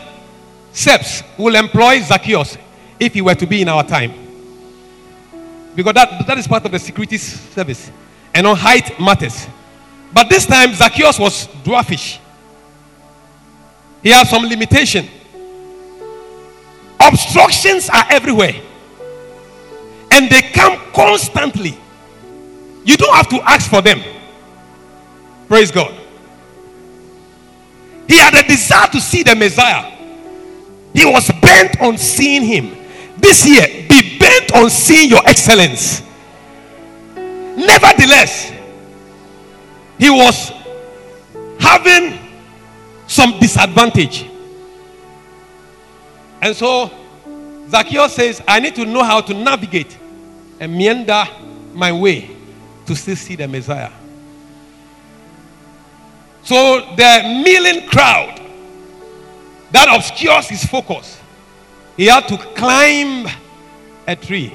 CEPS 0.74 1.24
will 1.38 1.56
employ 1.56 2.02
Zacchaeus 2.02 2.58
if 3.00 3.14
he 3.14 3.22
were 3.22 3.34
to 3.36 3.48
be 3.48 3.62
in 3.62 3.70
our 3.70 3.86
time. 3.86 4.12
Because 5.74 5.94
that, 5.94 6.28
that 6.28 6.38
is 6.38 6.50
part 6.50 6.66
of 6.66 6.74
the 6.74 6.80
security 6.80 7.18
service. 7.18 7.90
And 8.34 8.46
on 8.46 8.58
height 8.58 9.00
matters. 9.00 9.48
But 10.14 10.28
this 10.28 10.46
time, 10.46 10.74
Zacchaeus 10.74 11.18
was 11.18 11.48
dwarfish. 11.64 12.20
He 14.04 14.10
has 14.10 14.30
some 14.30 14.44
limitation. 14.44 15.08
Obstructions 17.00 17.90
are 17.90 18.04
everywhere. 18.10 18.56
And 20.12 20.30
they 20.30 20.42
come 20.42 20.78
constantly. 20.92 21.78
You 22.84 22.98
don't 22.98 23.14
have 23.16 23.30
to 23.30 23.42
ask 23.42 23.70
for 23.70 23.82
them. 23.82 24.02
Praise 25.48 25.72
God. 25.72 25.94
He 28.08 28.18
had 28.18 28.34
a 28.34 28.48
desire 28.48 28.88
to 28.88 29.00
see 29.00 29.24
the 29.24 29.36
Messiah. 29.36 29.90
He 30.94 31.06
was 31.06 31.30
bent 31.42 31.80
on 31.80 31.98
seeing 31.98 32.44
him. 32.44 32.78
This 33.18 33.48
year, 33.48 33.68
be 33.88 34.18
bent 34.18 34.54
on 34.54 34.70
seeing 34.70 35.10
your 35.10 35.22
excellence. 35.26 36.02
Nevertheless, 37.16 38.52
he 39.98 40.10
was 40.10 40.52
having 41.60 42.18
some 43.08 43.40
disadvantage. 43.40 44.26
And 46.42 46.56
so 46.56 46.92
Zacchaeus 47.70 48.14
says, 48.14 48.42
I 48.48 48.60
need 48.60 48.76
to 48.76 48.86
know 48.86 49.04
how 49.04 49.22
to 49.22 49.34
navigate 49.34 49.98
and 50.60 50.76
meander 50.76 51.24
my 51.74 51.92
way 51.92 52.41
to 52.86 52.96
still 52.96 53.16
see 53.16 53.36
the 53.36 53.48
Messiah. 53.48 53.92
So 56.44 56.96
the 56.96 57.42
milling 57.44 57.88
crowd 57.88 58.42
that 59.72 59.96
obscures 59.96 60.50
his 60.50 60.66
focus, 60.66 61.20
he 61.96 62.08
had 62.08 62.28
to 62.28 62.38
climb 62.38 63.28
a 64.08 64.16
tree. 64.16 64.54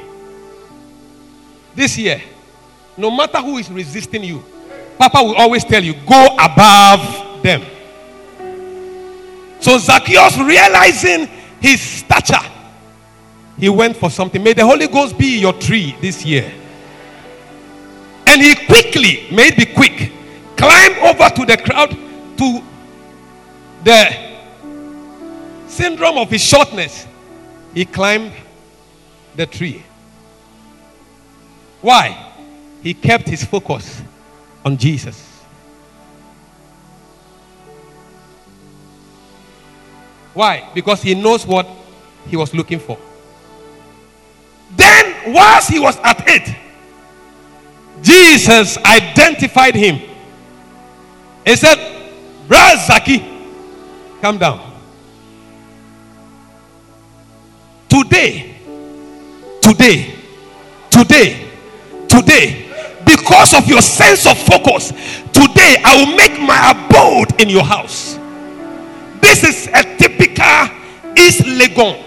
This 1.74 1.96
year, 1.98 2.20
no 2.96 3.10
matter 3.10 3.38
who 3.38 3.58
is 3.58 3.70
resisting 3.70 4.24
you, 4.24 4.44
Papa 4.98 5.22
will 5.22 5.36
always 5.36 5.64
tell 5.64 5.82
you, 5.82 5.94
go 6.06 6.36
above 6.40 7.42
them. 7.42 7.62
So 9.60 9.78
Zacchaeus, 9.78 10.38
realizing 10.38 11.26
his 11.60 11.80
stature, 11.80 12.44
he 13.58 13.68
went 13.68 13.96
for 13.96 14.10
something. 14.10 14.42
May 14.42 14.52
the 14.52 14.66
Holy 14.66 14.86
Ghost 14.86 15.16
be 15.16 15.38
your 15.40 15.52
tree 15.54 15.96
this 16.00 16.24
year. 16.24 16.52
And 18.36 18.44
he 18.44 18.66
quickly, 18.66 19.26
may 19.32 19.46
it 19.48 19.56
be 19.56 19.64
quick, 19.64 20.12
climbed 20.58 20.98
over 20.98 21.30
to 21.36 21.46
the 21.46 21.56
crowd 21.56 21.88
to 22.36 22.62
the 23.82 24.38
syndrome 25.66 26.18
of 26.18 26.28
his 26.28 26.42
shortness. 26.42 27.06
He 27.72 27.86
climbed 27.86 28.32
the 29.36 29.46
tree. 29.46 29.82
Why? 31.80 32.34
He 32.82 32.92
kept 32.92 33.26
his 33.26 33.42
focus 33.42 34.02
on 34.66 34.76
Jesus. 34.76 35.42
Why? 40.34 40.68
Because 40.74 41.00
he 41.00 41.14
knows 41.14 41.46
what 41.46 41.66
he 42.28 42.36
was 42.36 42.52
looking 42.52 42.80
for. 42.80 42.98
Then, 44.72 45.32
whilst 45.32 45.70
he 45.70 45.78
was 45.78 45.96
at 46.00 46.22
it, 46.28 46.65
Jesus 48.02 48.76
identified 48.78 49.74
him. 49.74 50.00
He 51.44 51.56
said, 51.56 51.76
Brother 52.48 52.80
Zaki, 52.86 53.18
come 54.20 54.38
down. 54.38 54.60
Today, 57.88 58.56
today, 59.62 60.14
today, 60.90 61.48
today, 62.08 63.02
because 63.04 63.54
of 63.54 63.68
your 63.68 63.80
sense 63.80 64.26
of 64.26 64.36
focus, 64.38 64.90
today 65.32 65.76
I 65.84 66.04
will 66.04 66.16
make 66.16 66.40
my 66.40 66.70
abode 66.72 67.40
in 67.40 67.48
your 67.48 67.64
house. 67.64 68.18
This 69.20 69.44
is 69.44 69.68
a 69.68 69.82
typical 69.96 70.68
East 71.16 71.42
Legon 71.42 72.02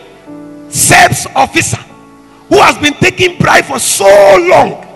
CEPS 0.69 1.27
officer 1.35 1.77
who 2.49 2.57
has 2.61 2.77
been 2.77 2.93
taking 2.93 3.37
bribe 3.37 3.65
for 3.65 3.79
so 3.79 4.05
long. 4.49 4.88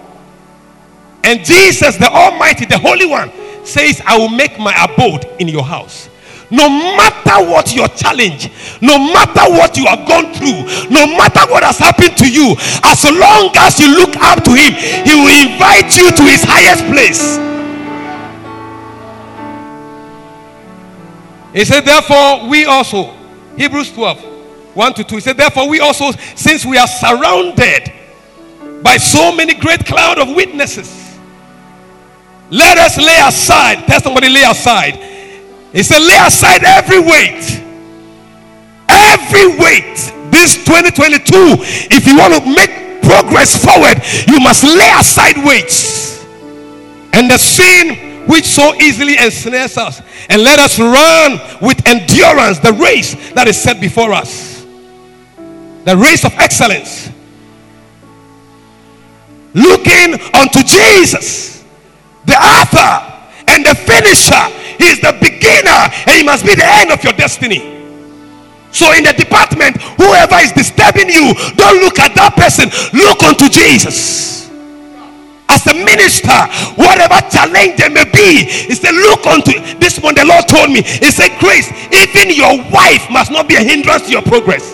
And 1.24 1.44
Jesus, 1.44 1.98
the 1.98 2.10
Almighty, 2.10 2.66
the 2.66 2.78
Holy 2.78 3.06
One, 3.06 3.32
says, 3.66 4.02
I 4.06 4.18
will 4.18 4.30
make 4.30 4.60
my 4.60 4.74
abode 4.84 5.26
in 5.40 5.48
your 5.48 5.64
house. 5.64 6.10
no 6.54 6.70
matter 6.70 7.50
what 7.50 7.74
your 7.74 7.88
challenge, 7.90 8.52
no 8.80 9.00
matter 9.00 9.50
what 9.50 9.76
you 9.76 9.86
have 9.86 10.08
gone 10.08 10.32
through, 10.34 10.62
no 10.90 11.08
matter 11.08 11.42
what 11.50 11.64
has 11.64 11.80
happened 11.80 12.16
to 12.16 12.30
you, 12.30 12.56
as 12.84 13.04
long 13.06 13.50
as 13.58 13.80
you 13.80 13.90
look 13.90 14.16
up 14.18 14.44
to 14.44 14.52
Him, 14.54 14.74
He 15.04 15.16
will 15.16 15.34
invite 15.34 15.98
you 15.98 16.12
to 16.12 16.24
His 16.24 16.44
highest 16.44 16.86
place. 16.86 17.42
He 21.54 21.66
said, 21.66 21.82
Therefore, 21.82 22.48
we 22.48 22.66
also, 22.66 23.16
Hebrews 23.58 23.92
12, 23.92 24.24
1 24.76 24.94
to 24.94 25.04
2, 25.04 25.16
he 25.16 25.22
said, 25.22 25.38
Therefore, 25.38 25.68
we 25.68 25.80
also, 25.80 26.12
since 26.36 26.66
we 26.66 26.78
are 26.78 26.88
surrounded 26.88 27.92
by 28.84 28.98
so 28.98 29.36
many 29.36 29.54
great 29.54 29.86
cloud 29.86 30.20
of 30.20 30.30
witnesses, 30.36 31.03
let 32.54 32.78
us 32.78 32.98
lay 32.98 33.20
aside, 33.26 33.88
tell 33.88 34.00
somebody, 34.00 34.30
lay 34.30 34.44
aside. 34.44 34.94
He 35.72 35.82
said, 35.82 36.06
lay 36.06 36.20
aside 36.24 36.64
every 36.64 37.00
weight. 37.00 37.42
Every 38.88 39.58
weight. 39.58 39.98
This 40.30 40.64
2022, 40.64 41.34
if 41.90 42.06
you 42.06 42.16
want 42.16 42.36
to 42.36 42.46
make 42.46 43.02
progress 43.02 43.58
forward, 43.58 43.98
you 44.28 44.40
must 44.40 44.64
lay 44.64 44.92
aside 45.00 45.44
weights. 45.44 46.24
And 47.14 47.28
the 47.28 47.40
sin 47.40 48.28
which 48.28 48.46
so 48.46 48.76
easily 48.76 49.18
ensnares 49.18 49.76
us. 49.76 50.04
And 50.30 50.44
let 50.44 50.60
us 50.60 50.78
run 50.78 51.40
with 51.60 51.88
endurance 51.88 52.60
the 52.60 52.74
race 52.74 53.16
that 53.34 53.48
is 53.48 53.60
set 53.60 53.82
before 53.82 54.14
us. 54.14 54.64
The 55.86 55.98
race 55.98 56.24
of 56.24 56.34
excellence. 56.34 57.10
Looking 59.56 60.22
unto 60.36 60.62
Jesus 60.62 61.63
the 62.26 62.36
author 62.36 62.92
and 63.48 63.66
the 63.66 63.76
finisher. 63.76 64.44
He 64.78 64.90
is 64.90 65.00
the 65.00 65.16
beginner 65.20 65.92
and 66.08 66.16
he 66.18 66.24
must 66.24 66.46
be 66.46 66.56
the 66.56 66.66
end 66.66 66.92
of 66.92 67.04
your 67.04 67.14
destiny. 67.14 67.74
So, 68.72 68.92
in 68.92 69.04
the 69.04 69.14
department, 69.14 69.78
whoever 70.02 70.36
is 70.42 70.52
disturbing 70.52 71.08
you, 71.08 71.34
don't 71.54 71.78
look 71.86 72.00
at 72.00 72.16
that 72.16 72.34
person, 72.34 72.74
look 72.98 73.22
unto 73.22 73.48
Jesus. 73.48 74.50
As 75.48 75.62
a 75.68 75.76
minister, 75.76 76.34
whatever 76.74 77.22
challenge 77.30 77.78
there 77.78 77.92
may 77.92 78.06
be, 78.10 78.50
he 78.50 78.74
said, 78.74 78.96
Look 78.96 79.28
unto 79.28 79.54
this 79.78 80.00
one. 80.00 80.16
The 80.16 80.26
Lord 80.26 80.48
told 80.48 80.72
me, 80.72 80.82
He 80.82 81.12
said, 81.12 81.38
Grace, 81.38 81.70
even 81.94 82.34
your 82.34 82.58
wife 82.72 83.06
must 83.12 83.30
not 83.30 83.48
be 83.48 83.56
a 83.56 83.62
hindrance 83.62 84.08
to 84.08 84.12
your 84.12 84.24
progress. 84.24 84.74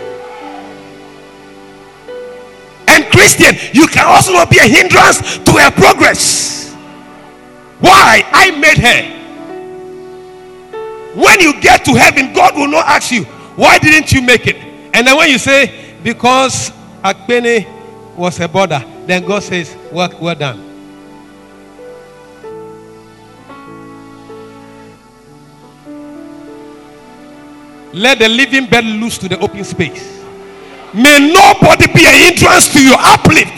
And 2.87 3.03
Christian, 3.11 3.55
you 3.73 3.87
can 3.87 4.07
also 4.07 4.31
not 4.31 4.49
be 4.49 4.59
a 4.59 4.67
hindrance 4.67 5.39
to 5.39 5.51
her 5.59 5.71
progress. 5.71 6.58
Why? 7.79 8.23
I 8.31 8.51
made 8.51 8.77
her. 8.77 9.19
When 11.15 11.39
you 11.39 11.59
get 11.59 11.83
to 11.85 11.95
heaven, 11.95 12.33
God 12.33 12.55
will 12.55 12.67
not 12.67 12.85
ask 12.85 13.11
you, 13.11 13.23
why 13.55 13.77
didn't 13.79 14.11
you 14.11 14.21
make 14.21 14.47
it? 14.47 14.57
And 14.93 15.05
then 15.07 15.17
when 15.17 15.29
you 15.29 15.37
say, 15.37 15.95
because 16.03 16.71
Akpene 17.03 17.65
was 18.15 18.39
a 18.39 18.47
border, 18.47 18.83
then 19.05 19.25
God 19.25 19.43
says, 19.43 19.75
well, 19.91 20.09
well 20.19 20.35
done. 20.35 20.65
Let 27.91 28.19
the 28.19 28.29
living 28.29 28.67
bed 28.67 28.85
loose 28.85 29.17
to 29.17 29.27
the 29.27 29.39
open 29.39 29.63
space. 29.63 30.23
May 30.93 31.31
nobody 31.33 31.87
be 31.91 32.05
a 32.05 32.09
hindrance 32.09 32.71
to 32.73 32.81
your 32.83 32.97
uplift. 32.99 33.51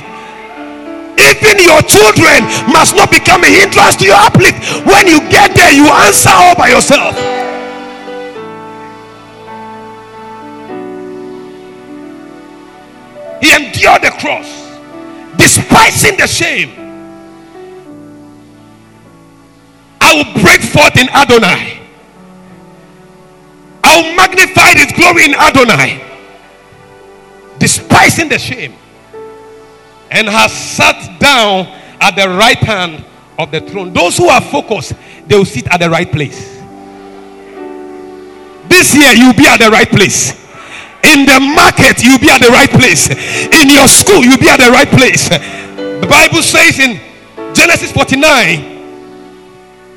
Even 1.18 1.60
your 1.60 1.82
children 1.84 2.44
must 2.72 2.96
not 2.96 3.12
become 3.12 3.44
a 3.44 3.48
hindrance 3.48 3.96
to 3.98 4.06
your 4.06 4.16
uplift. 4.16 4.86
When 4.86 5.08
you 5.08 5.20
get 5.30 5.56
there, 5.56 5.72
you 5.72 5.88
answer 5.88 6.30
all 6.32 6.56
by 6.56 6.70
yourself. 6.70 7.16
He 13.42 13.52
endured 13.54 14.04
the 14.04 14.12
cross, 14.20 14.48
despising 15.38 16.18
the 16.18 16.28
shame. 16.28 16.70
I 20.00 20.16
will 20.16 20.42
break 20.42 20.62
forth 20.62 20.98
in 20.98 21.10
Adonai. 21.10 21.80
I 23.84 24.02
will 24.02 24.16
magnify 24.16 24.74
his 24.74 24.92
glory 24.94 25.26
in 25.26 25.34
Adonai, 25.34 26.02
despising 27.60 28.30
the 28.30 28.38
shame 28.38 28.76
and 30.12 30.28
has 30.28 30.52
sat 30.52 31.20
down 31.20 31.66
at 32.00 32.16
the 32.16 32.28
right 32.28 32.58
hand 32.58 33.06
of 33.40 33.50
the 33.50 33.62
throne. 33.62 33.94
Those 33.94 34.18
who 34.18 34.28
are 34.28 34.42
focused, 34.42 34.94
they 35.26 35.38
will 35.38 35.46
sit 35.46 35.68
at 35.72 35.80
the 35.80 35.90
right 35.90 36.12
place. 36.12 36.60
This 38.68 38.94
year, 38.94 39.14
you'll 39.14 39.34
be 39.34 39.48
at 39.48 39.58
the 39.58 39.70
right 39.72 39.90
place. 39.90 40.40
In 41.04 41.26
the 41.26 41.40
market, 41.40 42.04
you'll 42.04 42.20
be 42.20 42.30
at 42.30 42.42
the 42.42 42.50
right 42.50 42.70
place. 42.70 43.10
In 43.10 43.70
your 43.70 43.88
school, 43.88 44.22
you'll 44.24 44.38
be 44.38 44.50
at 44.50 44.60
the 44.60 44.70
right 44.70 44.88
place. 44.88 45.30
The 45.30 46.08
Bible 46.08 46.44
says 46.44 46.78
in 46.80 47.00
Genesis 47.54 47.92
49 47.92 48.72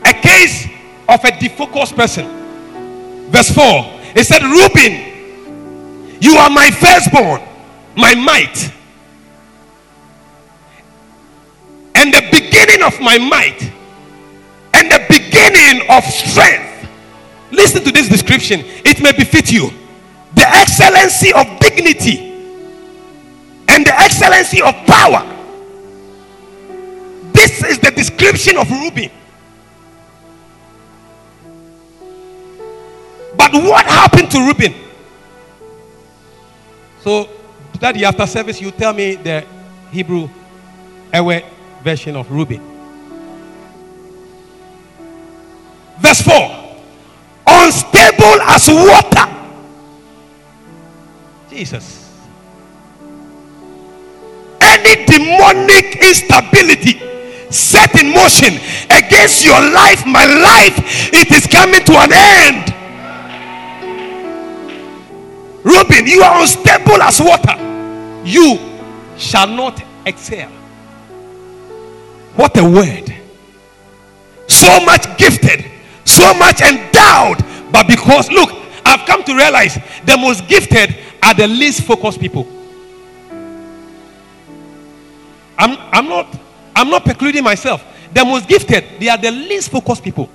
a 0.07 0.13
case 0.13 0.67
of 1.09 1.23
a 1.25 1.33
defocused 1.33 1.97
person. 1.97 3.31
Verse 3.31 3.51
4 3.51 4.01
it 4.15 4.25
said, 4.25 4.43
Reuben, 4.43 6.21
you 6.21 6.37
are 6.37 6.49
my 6.49 6.71
firstborn, 6.71 7.43
my 7.97 8.15
might 8.15 8.73
and 12.05 12.13
the 12.13 12.29
beginning 12.31 12.83
of 12.83 13.01
my 13.01 13.17
might 13.17 13.63
and 14.75 14.91
the 14.91 15.07
beginning 15.09 15.89
of 15.89 16.05
strength. 16.05 16.87
Listen 17.51 17.83
to 17.83 17.91
this 17.91 18.11
description, 18.11 18.61
it 18.85 19.01
may 19.01 19.13
befit 19.13 19.51
you. 19.51 19.71
The 20.35 20.47
excellency 20.47 21.33
of 21.33 21.47
dignity 21.61 22.19
and 23.69 23.87
the 23.87 23.99
excellency 23.99 24.61
of 24.61 24.75
power. 24.85 25.25
This 27.33 27.65
is 27.65 27.79
the 27.79 27.91
description 27.91 28.59
of 28.59 28.71
Reuben. 28.71 29.11
But 33.35 33.55
what 33.55 33.87
happened 33.87 34.31
to 34.33 34.41
Reuben? 34.41 34.75
So, 37.01 37.31
daddy, 37.79 38.05
after 38.05 38.27
service, 38.27 38.61
you 38.61 38.71
tell 38.73 38.93
me 38.93 39.15
the 39.15 39.47
Hebrew 39.91 40.29
Ewe 41.15 41.54
version 41.85 42.17
of 42.17 42.31
Reuben. 42.31 42.61
Verse 46.01 46.23
4 46.23 46.33
Unstable 47.47 48.41
as 48.43 48.69
water. 48.69 49.31
Jesus. 51.51 52.01
Any 54.61 55.05
demonic 55.05 55.97
instability 55.97 56.99
set 57.51 57.95
in 58.01 58.13
motion 58.13 58.55
against 58.91 59.45
your 59.45 59.61
life, 59.61 60.05
my 60.07 60.25
life, 60.25 61.13
it 61.13 61.31
is 61.31 61.47
coming 61.47 61.85
to 61.85 61.93
an 61.93 62.13
end. 62.13 62.75
Reuben, 65.63 66.07
you 66.07 66.23
are 66.23 66.41
unstable 66.41 67.01
as 67.03 67.21
water. 67.21 67.57
You 68.25 68.59
shall 69.17 69.47
not 69.47 69.83
excel. 70.07 70.51
What 72.37 72.57
a 72.59 72.65
word. 72.65 73.15
So 74.49 74.81
much 74.85 75.17
gifted, 75.19 75.65
so 76.05 76.35
much 76.35 76.61
endowed, 76.61 77.45
but 77.73 77.87
because, 77.87 78.31
look, 78.31 78.51
I've 78.85 79.07
come 79.07 79.25
to 79.25 79.35
realize 79.35 79.79
the 80.05 80.17
most 80.17 80.47
gifted 80.49 80.97
are 81.23 81.35
the 81.35 81.49
least 81.49 81.83
focused 81.83 82.21
people. 82.21 82.47
I'm, 85.57 85.79
I'm 85.93 86.09
not 86.09 86.39
I'm 86.77 86.91
not 86.91 87.05
precluding 87.05 87.45
myself. 87.45 87.85
The 88.13 88.25
most 88.25 88.49
gifted, 88.49 89.01
they 89.01 89.09
are 89.09 89.19
the 89.19 89.31
least 89.31 89.71
focused 89.71 90.03
people. 90.03 90.29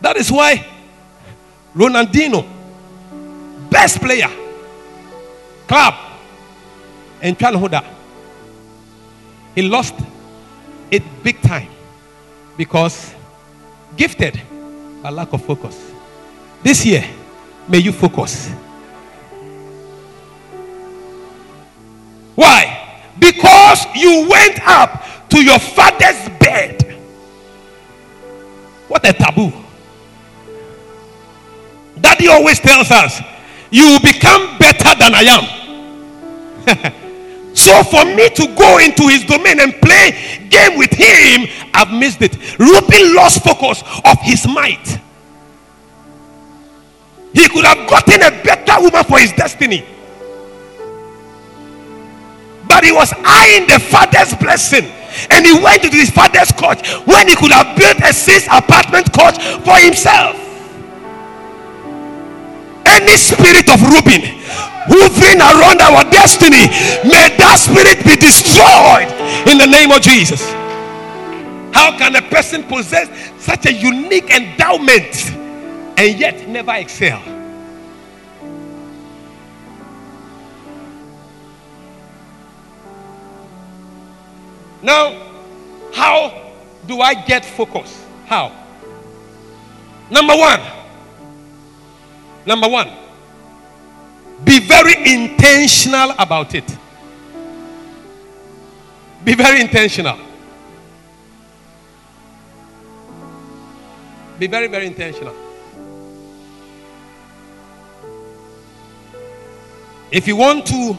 That 0.00 0.16
is 0.16 0.30
why 0.30 0.66
Ronaldinho, 1.74 2.46
best 3.70 4.00
player, 4.00 4.30
club, 5.66 5.94
and 7.20 7.38
Chalhoda, 7.38 7.84
he 9.54 9.62
lost 9.62 9.94
it 10.90 11.02
big 11.22 11.40
time 11.42 11.68
because 12.56 13.14
gifted 13.96 14.40
but 15.02 15.12
lack 15.12 15.32
of 15.32 15.44
focus. 15.44 15.92
This 16.62 16.84
year, 16.84 17.04
may 17.68 17.78
you 17.78 17.92
focus. 17.92 18.50
Why? 22.34 23.02
Because 23.18 23.86
you 23.94 24.28
went 24.28 24.60
up 24.66 25.28
to 25.30 25.42
your 25.42 25.58
father's 25.58 26.28
bed. 26.38 26.82
What 28.88 29.06
a 29.08 29.12
taboo. 29.12 29.52
Daddy 32.00 32.28
always 32.28 32.60
tells 32.60 32.90
us, 32.90 33.20
You 33.70 33.86
will 33.86 34.00
become 34.00 34.58
better 34.58 34.94
than 34.98 35.14
I 35.14 35.22
am. 36.82 37.02
So 37.56 37.82
for 37.84 38.04
me 38.04 38.28
to 38.28 38.46
go 38.54 38.78
into 38.78 39.08
his 39.08 39.24
domain 39.24 39.58
and 39.60 39.72
play 39.80 40.46
game 40.50 40.78
with 40.78 40.92
him, 40.92 41.48
I've 41.72 41.90
missed 41.90 42.20
it. 42.20 42.36
Reuben 42.58 43.14
lost 43.14 43.42
focus 43.42 43.82
of 44.04 44.20
his 44.20 44.46
might. 44.46 45.00
He 47.32 47.48
could 47.48 47.64
have 47.64 47.88
gotten 47.88 48.22
a 48.22 48.30
better 48.44 48.82
woman 48.82 49.02
for 49.04 49.18
his 49.18 49.32
destiny. 49.32 49.84
But 52.68 52.84
he 52.84 52.92
was 52.92 53.12
eyeing 53.24 53.66
the 53.66 53.78
father's 53.80 54.34
blessing. 54.34 54.92
And 55.30 55.46
he 55.46 55.54
went 55.54 55.82
to 55.82 55.88
his 55.88 56.10
father's 56.10 56.52
court 56.52 56.86
when 57.06 57.26
he 57.26 57.34
could 57.36 57.52
have 57.52 57.74
built 57.76 57.98
a 58.00 58.12
six 58.12 58.46
apartment 58.46 59.10
court 59.12 59.40
for 59.64 59.76
himself. 59.76 60.45
Any 62.96 63.16
spirit 63.18 63.68
of 63.68 63.82
Reuben 63.82 64.22
hovering 64.88 65.40
around 65.40 65.82
our 65.82 66.02
destiny, 66.10 66.64
may 67.04 67.28
that 67.36 67.60
spirit 67.60 68.00
be 68.08 68.16
destroyed 68.16 69.12
in 69.52 69.58
the 69.58 69.66
name 69.66 69.92
of 69.92 70.00
Jesus. 70.00 70.40
How 71.74 71.92
can 71.98 72.16
a 72.16 72.22
person 72.22 72.62
possess 72.62 73.10
such 73.38 73.66
a 73.66 73.72
unique 73.72 74.30
endowment 74.30 75.30
and 75.98 76.18
yet 76.18 76.48
never 76.48 76.72
excel? 76.72 77.20
Now, 84.82 85.20
how 85.92 86.52
do 86.86 87.02
I 87.02 87.12
get 87.12 87.44
focus? 87.44 88.06
How? 88.24 88.52
Number 90.10 90.34
one. 90.34 90.85
Number 92.46 92.68
one. 92.68 92.90
Be 94.44 94.60
very 94.60 94.94
intentional 95.12 96.12
about 96.18 96.54
it. 96.54 96.64
Be 99.24 99.34
very 99.34 99.60
intentional. 99.60 100.18
Be 104.38 104.46
very, 104.46 104.68
very 104.68 104.86
intentional. 104.86 105.34
If 110.12 110.28
you 110.28 110.36
want 110.36 110.66
to 110.66 110.96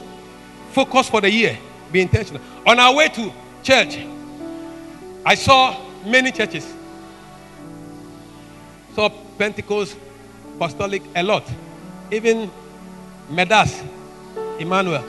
focus 0.71 1.07
for 1.09 1.21
the 1.21 1.31
year, 1.31 1.57
be 1.91 2.01
intentional. 2.01 2.41
On 2.65 2.77
our 2.77 2.93
way 2.93 3.07
to 3.09 3.31
church, 3.63 3.99
I 5.25 5.35
saw 5.35 5.79
many 6.05 6.31
churches. 6.31 6.73
Saw 8.93 9.09
Pentecost, 9.37 9.95
Apostolic, 10.57 11.03
a 11.15 11.21
lot. 11.21 11.43
Even 12.11 12.49
Medas, 13.29 13.83
Emmanuel. 14.59 15.03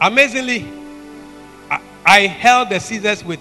Amazingly, 0.00 0.66
I, 1.70 1.80
I 2.04 2.20
held 2.26 2.70
the 2.70 2.80
scissors 2.80 3.24
with 3.24 3.40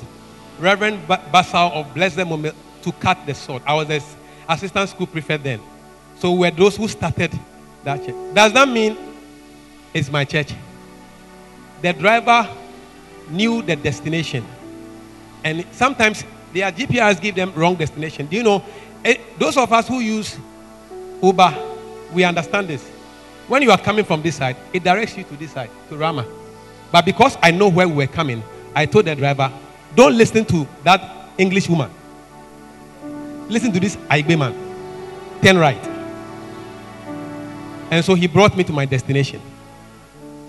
Reverend 0.59 1.07
Basal 1.07 1.71
of 1.73 1.91
Blessed 1.95 2.27
Moment 2.27 2.55
to 2.83 2.91
cut 2.91 3.17
the 3.25 3.33
sword. 3.33 3.63
I 3.65 3.73
was 3.73 3.87
the 3.87 4.03
assistant 4.47 4.89
school 4.89 5.07
prefect 5.07 5.43
then. 5.43 5.59
So 6.19 6.33
we're 6.33 6.51
those 6.51 6.77
who 6.77 6.87
started 6.87 7.31
that 7.83 8.05
church. 8.05 8.15
Does 8.35 8.53
that 8.53 8.69
mean 8.69 8.95
it's 9.91 10.11
my 10.11 10.25
church? 10.25 10.53
The 11.81 11.93
driver 11.93 12.47
knew 13.31 13.63
the 13.63 13.75
destination. 13.75 14.45
And 15.43 15.65
sometimes 15.71 16.23
their 16.53 16.71
GPS 16.71 17.19
give 17.19 17.33
them 17.33 17.53
wrong 17.55 17.73
destination. 17.73 18.27
Do 18.27 18.37
you 18.37 18.43
know? 18.43 18.63
Eh, 19.03 19.17
those 19.39 19.57
of 19.57 19.73
us 19.73 19.87
who 19.87 19.99
use 19.99 20.37
Uber, 21.23 21.55
we 22.13 22.25
understand 22.25 22.67
this. 22.67 22.85
When 23.47 23.61
you 23.61 23.71
are 23.71 23.77
coming 23.77 24.03
from 24.03 24.21
this 24.21 24.35
side, 24.35 24.57
it 24.73 24.83
directs 24.83 25.17
you 25.17 25.23
to 25.23 25.35
this 25.37 25.51
side, 25.51 25.69
to 25.89 25.97
Rama. 25.97 26.25
But 26.91 27.05
because 27.05 27.37
I 27.41 27.51
know 27.51 27.69
where 27.69 27.87
we 27.87 27.95
were 27.95 28.07
coming, 28.07 28.43
I 28.75 28.85
told 28.85 29.05
the 29.05 29.15
driver, 29.15 29.51
don't 29.95 30.17
listen 30.17 30.45
to 30.45 30.67
that 30.83 31.29
English 31.37 31.69
woman. 31.69 31.89
Listen 33.47 33.71
to 33.71 33.79
this 33.79 33.95
Aigbe 34.11 34.37
man. 34.37 34.53
Turn 35.41 35.57
right. 35.57 35.83
And 37.91 38.03
so 38.03 38.15
he 38.15 38.27
brought 38.27 38.57
me 38.57 38.63
to 38.65 38.73
my 38.73 38.85
destination. 38.85 39.41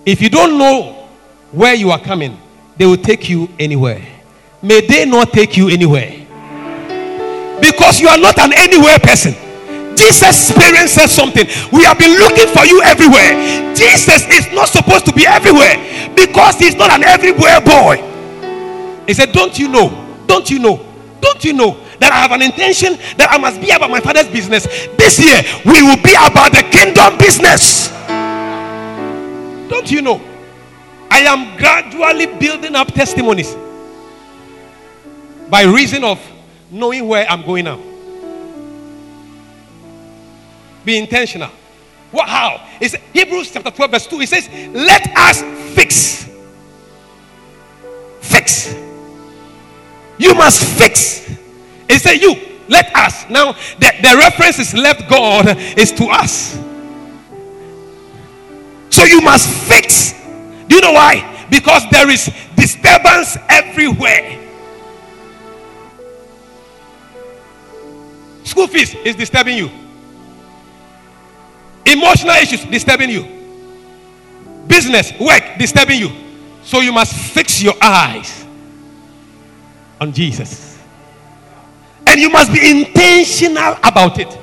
If 0.05 0.21
you 0.21 0.29
don't 0.29 0.57
know 0.57 1.07
where 1.51 1.73
you 1.73 1.91
are 1.91 1.99
coming, 1.99 2.37
they 2.77 2.85
will 2.85 2.97
take 2.97 3.29
you 3.29 3.49
anywhere. 3.59 4.05
May 4.61 4.85
they 4.85 5.05
not 5.05 5.31
take 5.31 5.55
you 5.57 5.69
anywhere. 5.69 6.11
Because 7.61 7.99
you 7.99 8.07
are 8.07 8.17
not 8.17 8.37
an 8.39 8.51
anywhere 8.53 8.99
person. 8.99 9.44
Jesus' 9.95 10.51
parents 10.51 10.93
said 10.93 11.07
something. 11.07 11.47
We 11.71 11.83
have 11.83 11.97
been 11.97 12.17
looking 12.19 12.47
for 12.47 12.65
you 12.65 12.81
everywhere. 12.83 13.73
Jesus 13.75 14.27
is 14.27 14.51
not 14.53 14.69
supposed 14.69 15.05
to 15.05 15.13
be 15.13 15.25
everywhere 15.25 15.77
because 16.15 16.57
he's 16.57 16.75
not 16.75 16.91
an 16.91 17.03
everywhere 17.03 17.61
boy. 17.61 17.97
He 19.07 19.13
said, 19.13 19.31
Don't 19.31 19.57
you 19.57 19.67
know? 19.67 19.89
Don't 20.27 20.49
you 20.49 20.59
know? 20.59 20.85
Don't 21.21 21.43
you 21.43 21.53
know 21.53 21.77
that 21.99 22.11
I 22.11 22.17
have 22.17 22.31
an 22.31 22.41
intention 22.41 22.97
that 23.17 23.29
I 23.31 23.37
must 23.37 23.61
be 23.61 23.71
about 23.71 23.89
my 23.89 23.99
father's 23.99 24.27
business? 24.27 24.65
This 24.97 25.17
year, 25.19 25.41
we 25.65 25.81
will 25.81 26.01
be 26.01 26.13
about 26.13 26.51
the 26.51 26.61
kingdom 26.69 27.17
business. 27.17 27.89
Don't 29.69 29.89
you 29.89 30.01
know? 30.01 30.21
I 31.09 31.19
am 31.19 31.57
gradually 31.57 32.25
building 32.25 32.75
up 32.75 32.87
testimonies 32.93 33.55
by 35.49 35.63
reason 35.63 36.03
of 36.03 36.19
knowing 36.69 37.07
where 37.07 37.25
I'm 37.29 37.43
going 37.45 37.65
now. 37.65 37.79
Be 40.85 40.97
intentional. 40.97 41.49
What, 42.11 42.29
how? 42.29 42.65
It's 42.79 42.95
Hebrews 43.13 43.51
chapter 43.51 43.71
12, 43.71 43.91
verse 43.91 44.07
2. 44.07 44.21
It 44.21 44.29
says, 44.29 44.49
Let 44.73 45.05
us 45.17 45.41
fix. 45.75 46.29
Fix. 48.21 48.73
You 50.17 50.33
must 50.35 50.63
fix. 50.79 51.29
It 51.89 51.99
said, 52.01 52.21
You, 52.21 52.35
let 52.69 52.95
us. 52.95 53.29
Now, 53.29 53.51
the, 53.51 53.91
the 54.01 54.15
reference 54.17 54.59
is 54.59 54.73
left 54.73 55.09
God 55.09 55.57
is 55.77 55.91
to 55.93 56.05
us. 56.05 56.57
So 58.89 59.03
you 59.03 59.19
must 59.19 59.49
fix 59.67 60.15
do 60.67 60.75
you 60.75 60.81
know 60.81 60.93
why? 60.93 61.45
Because 61.49 61.83
there 61.89 62.09
is 62.09 62.29
disturbance 62.55 63.37
everywhere. 63.49 64.41
School 68.43 68.67
fees 68.67 68.95
is 68.95 69.15
disturbing 69.15 69.57
you. 69.57 69.69
Emotional 71.85 72.35
issues 72.35 72.65
disturbing 72.65 73.09
you. 73.09 73.23
Business, 74.67 75.13
work 75.19 75.43
disturbing 75.57 75.99
you. 75.99 76.11
So 76.63 76.81
you 76.81 76.91
must 76.91 77.13
fix 77.13 77.61
your 77.61 77.75
eyes 77.81 78.45
on 80.01 80.11
Jesus. 80.11 80.81
And 82.07 82.19
you 82.19 82.29
must 82.29 82.51
be 82.51 82.81
intentional 82.81 83.77
about 83.83 84.19
it. 84.19 84.37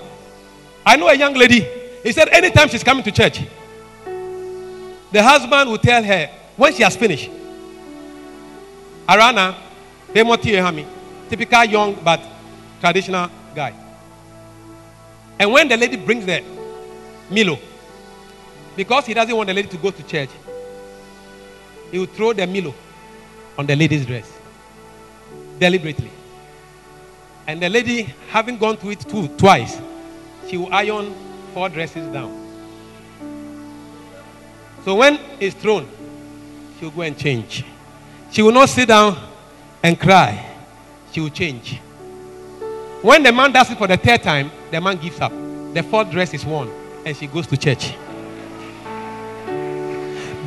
I 0.85 0.97
know 0.97 1.09
a 1.09 1.15
young 1.15 1.35
lady, 1.35 1.67
he 2.03 2.13
said 2.13 2.29
anytime 2.29 2.69
she's 2.69 2.85
coming 2.85 3.05
to 3.05 3.13
church, 3.13 3.41
the 5.11 5.23
husband 5.23 5.71
will 5.71 5.79
tell 5.79 6.03
her 6.03 6.31
when 6.57 6.73
she 6.75 6.83
has 6.83 6.97
finished. 6.97 7.31
Arana, 9.09 9.57
eh, 10.15 10.85
typical 11.29 11.65
young 11.65 11.95
but 12.05 12.21
traditional 12.81 13.29
guy. 13.55 13.75
And 15.39 15.53
when 15.53 15.69
the 15.69 15.77
lady 15.77 15.97
brings 15.97 16.25
the 16.25 16.43
Milo, 17.33 17.59
because 18.77 19.07
he 19.07 19.15
doesn't 19.15 19.35
want 19.35 19.47
the 19.47 19.55
lady 19.55 19.69
to 19.69 19.77
go 19.77 19.91
to 19.91 20.03
church, 20.03 20.31
he 21.91 21.99
will 21.99 22.07
throw 22.07 22.33
the 22.33 22.47
Milo 22.47 22.75
on 23.59 23.67
the 23.67 23.77
lady's 23.77 24.07
dress 24.07 24.31
deliberately. 25.59 26.11
And 27.47 27.61
the 27.61 27.69
lady, 27.69 28.03
having 28.29 28.57
gone 28.57 28.77
through 28.77 28.91
it 28.91 29.01
two, 29.01 29.29
twice, 29.37 29.81
she 30.49 30.57
will 30.57 30.73
iron 30.73 31.15
four 31.53 31.69
dresses 31.69 32.07
down. 32.13 32.39
So 34.85 34.95
when 34.97 35.19
it's 35.39 35.55
thrown, 35.57 35.89
she 36.79 36.85
will 36.85 36.93
go 36.93 37.03
and 37.03 37.17
change. 37.17 37.65
She 38.31 38.43
will 38.43 38.53
not 38.53 38.69
sit 38.69 38.89
down 38.89 39.19
and 39.83 39.99
cry. 39.99 40.45
She 41.13 41.21
will 41.21 41.31
change. 41.31 41.79
When 43.03 43.23
the 43.23 43.33
man 43.33 43.53
does 43.53 43.71
it 43.71 43.79
for 43.79 43.87
the 43.87 43.97
third 43.97 44.23
time, 44.23 44.51
the 44.71 44.81
man 44.81 44.97
gives 44.97 45.21
up. 45.21 45.33
The 45.75 45.83
fourth 45.83 46.11
dress 46.11 46.33
is 46.35 46.45
worn, 46.45 46.71
and 47.05 47.17
she 47.17 47.27
goes 47.27 47.47
to 47.49 47.57
church. 47.57 47.95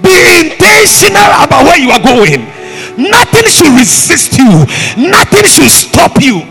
Be 0.01 0.51
intentional 0.51 1.43
about 1.43 1.63
where 1.65 1.79
you 1.79 1.91
are 1.91 2.01
going. 2.01 2.45
Nothing 2.97 3.49
should 3.49 3.77
resist 3.77 4.37
you, 4.37 4.65
nothing 5.09 5.43
should 5.45 5.69
stop 5.69 6.21
you. 6.21 6.41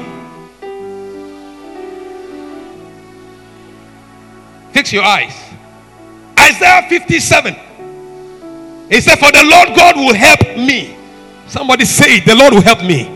Fix 4.72 4.92
your 4.92 5.04
eyes. 5.04 5.32
Isaiah 6.38 6.86
57. 6.88 7.54
He 8.90 9.00
said, 9.00 9.16
For 9.18 9.32
the 9.32 9.44
Lord 9.44 9.76
God 9.76 9.96
will 9.96 10.14
help 10.14 10.40
me. 10.58 10.96
Somebody 11.46 11.84
say, 11.84 12.20
The 12.20 12.34
Lord 12.34 12.54
will 12.54 12.62
help 12.62 12.82
me. 12.82 13.13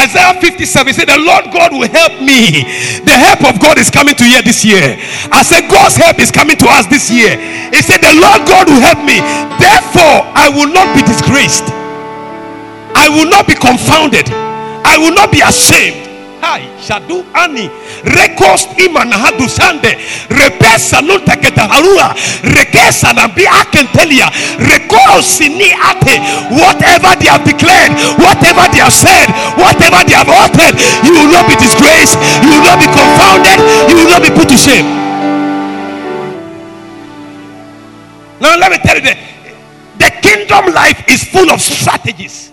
Isaiah 0.00 0.34
57 0.40 0.86
he 0.88 0.92
said, 0.92 1.08
The 1.08 1.20
Lord 1.20 1.52
God 1.52 1.72
will 1.72 1.88
help 1.88 2.16
me. 2.24 2.64
The 3.04 3.12
help 3.12 3.44
of 3.44 3.60
God 3.60 3.76
is 3.78 3.90
coming 3.90 4.14
to 4.16 4.24
you 4.24 4.40
this 4.42 4.64
year. 4.64 4.96
I 5.28 5.44
said, 5.44 5.68
God's 5.68 5.96
help 5.96 6.18
is 6.18 6.30
coming 6.30 6.56
to 6.58 6.66
us 6.68 6.86
this 6.86 7.10
year. 7.10 7.36
He 7.70 7.82
said, 7.84 8.00
The 8.00 8.16
Lord 8.16 8.48
God 8.48 8.66
will 8.68 8.80
help 8.80 9.04
me. 9.04 9.20
Therefore, 9.60 10.24
I 10.32 10.48
will 10.48 10.72
not 10.72 10.88
be 10.96 11.04
disgraced. 11.04 11.68
I 12.96 13.08
will 13.08 13.28
not 13.28 13.46
be 13.46 13.54
confounded. 13.54 14.26
I 14.30 14.96
will 14.98 15.14
not 15.14 15.30
be 15.30 15.40
ashamed. 15.40 16.09
Hai, 16.40 16.64
Shadu 16.80 17.20
Ani, 17.36 17.68
Rekos 18.16 18.72
Iman 18.80 19.12
Hadu 19.12 19.44
Sande, 19.44 19.92
Repesa 20.32 21.04
Nunta 21.04 21.36
Ketaharua, 21.36 22.16
Rekesa 22.56 23.12
Nambi 23.12 23.44
Akentelia, 23.44 24.32
Rekosini 24.56 25.76
Ate, 25.76 26.16
whatever 26.56 27.12
they 27.20 27.28
have 27.28 27.44
declared, 27.44 27.92
whatever 28.16 28.64
they 28.72 28.80
have 28.80 28.92
said, 28.92 29.28
whatever 29.60 30.00
they 30.08 30.16
have 30.16 30.28
uttered, 30.28 30.74
you 31.04 31.12
will 31.12 31.30
not 31.30 31.44
be 31.44 31.56
disgraced, 31.60 32.16
you 32.40 32.48
will 32.48 32.64
not 32.64 32.80
be 32.80 32.88
confounded, 32.88 33.60
you 33.88 33.96
will 34.00 34.08
not 34.08 34.22
be 34.24 34.32
put 34.32 34.48
to 34.48 34.56
shame. 34.56 34.88
Now, 38.40 38.56
let 38.56 38.72
me 38.72 38.78
tell 38.78 38.96
you 38.96 39.02
that 39.04 39.18
the 40.00 40.10
kingdom 40.24 40.72
life 40.72 41.04
is 41.06 41.22
full 41.22 41.50
of 41.52 41.60
strategies. 41.60 42.50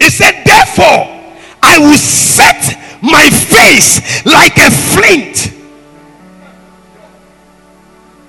He 0.00 0.08
said, 0.08 0.42
Therefore, 0.44 1.23
I 1.66 1.78
will 1.78 1.96
set 1.96 2.78
my 3.02 3.30
face 3.30 4.24
like 4.26 4.58
a 4.58 4.70
flint. 4.70 5.52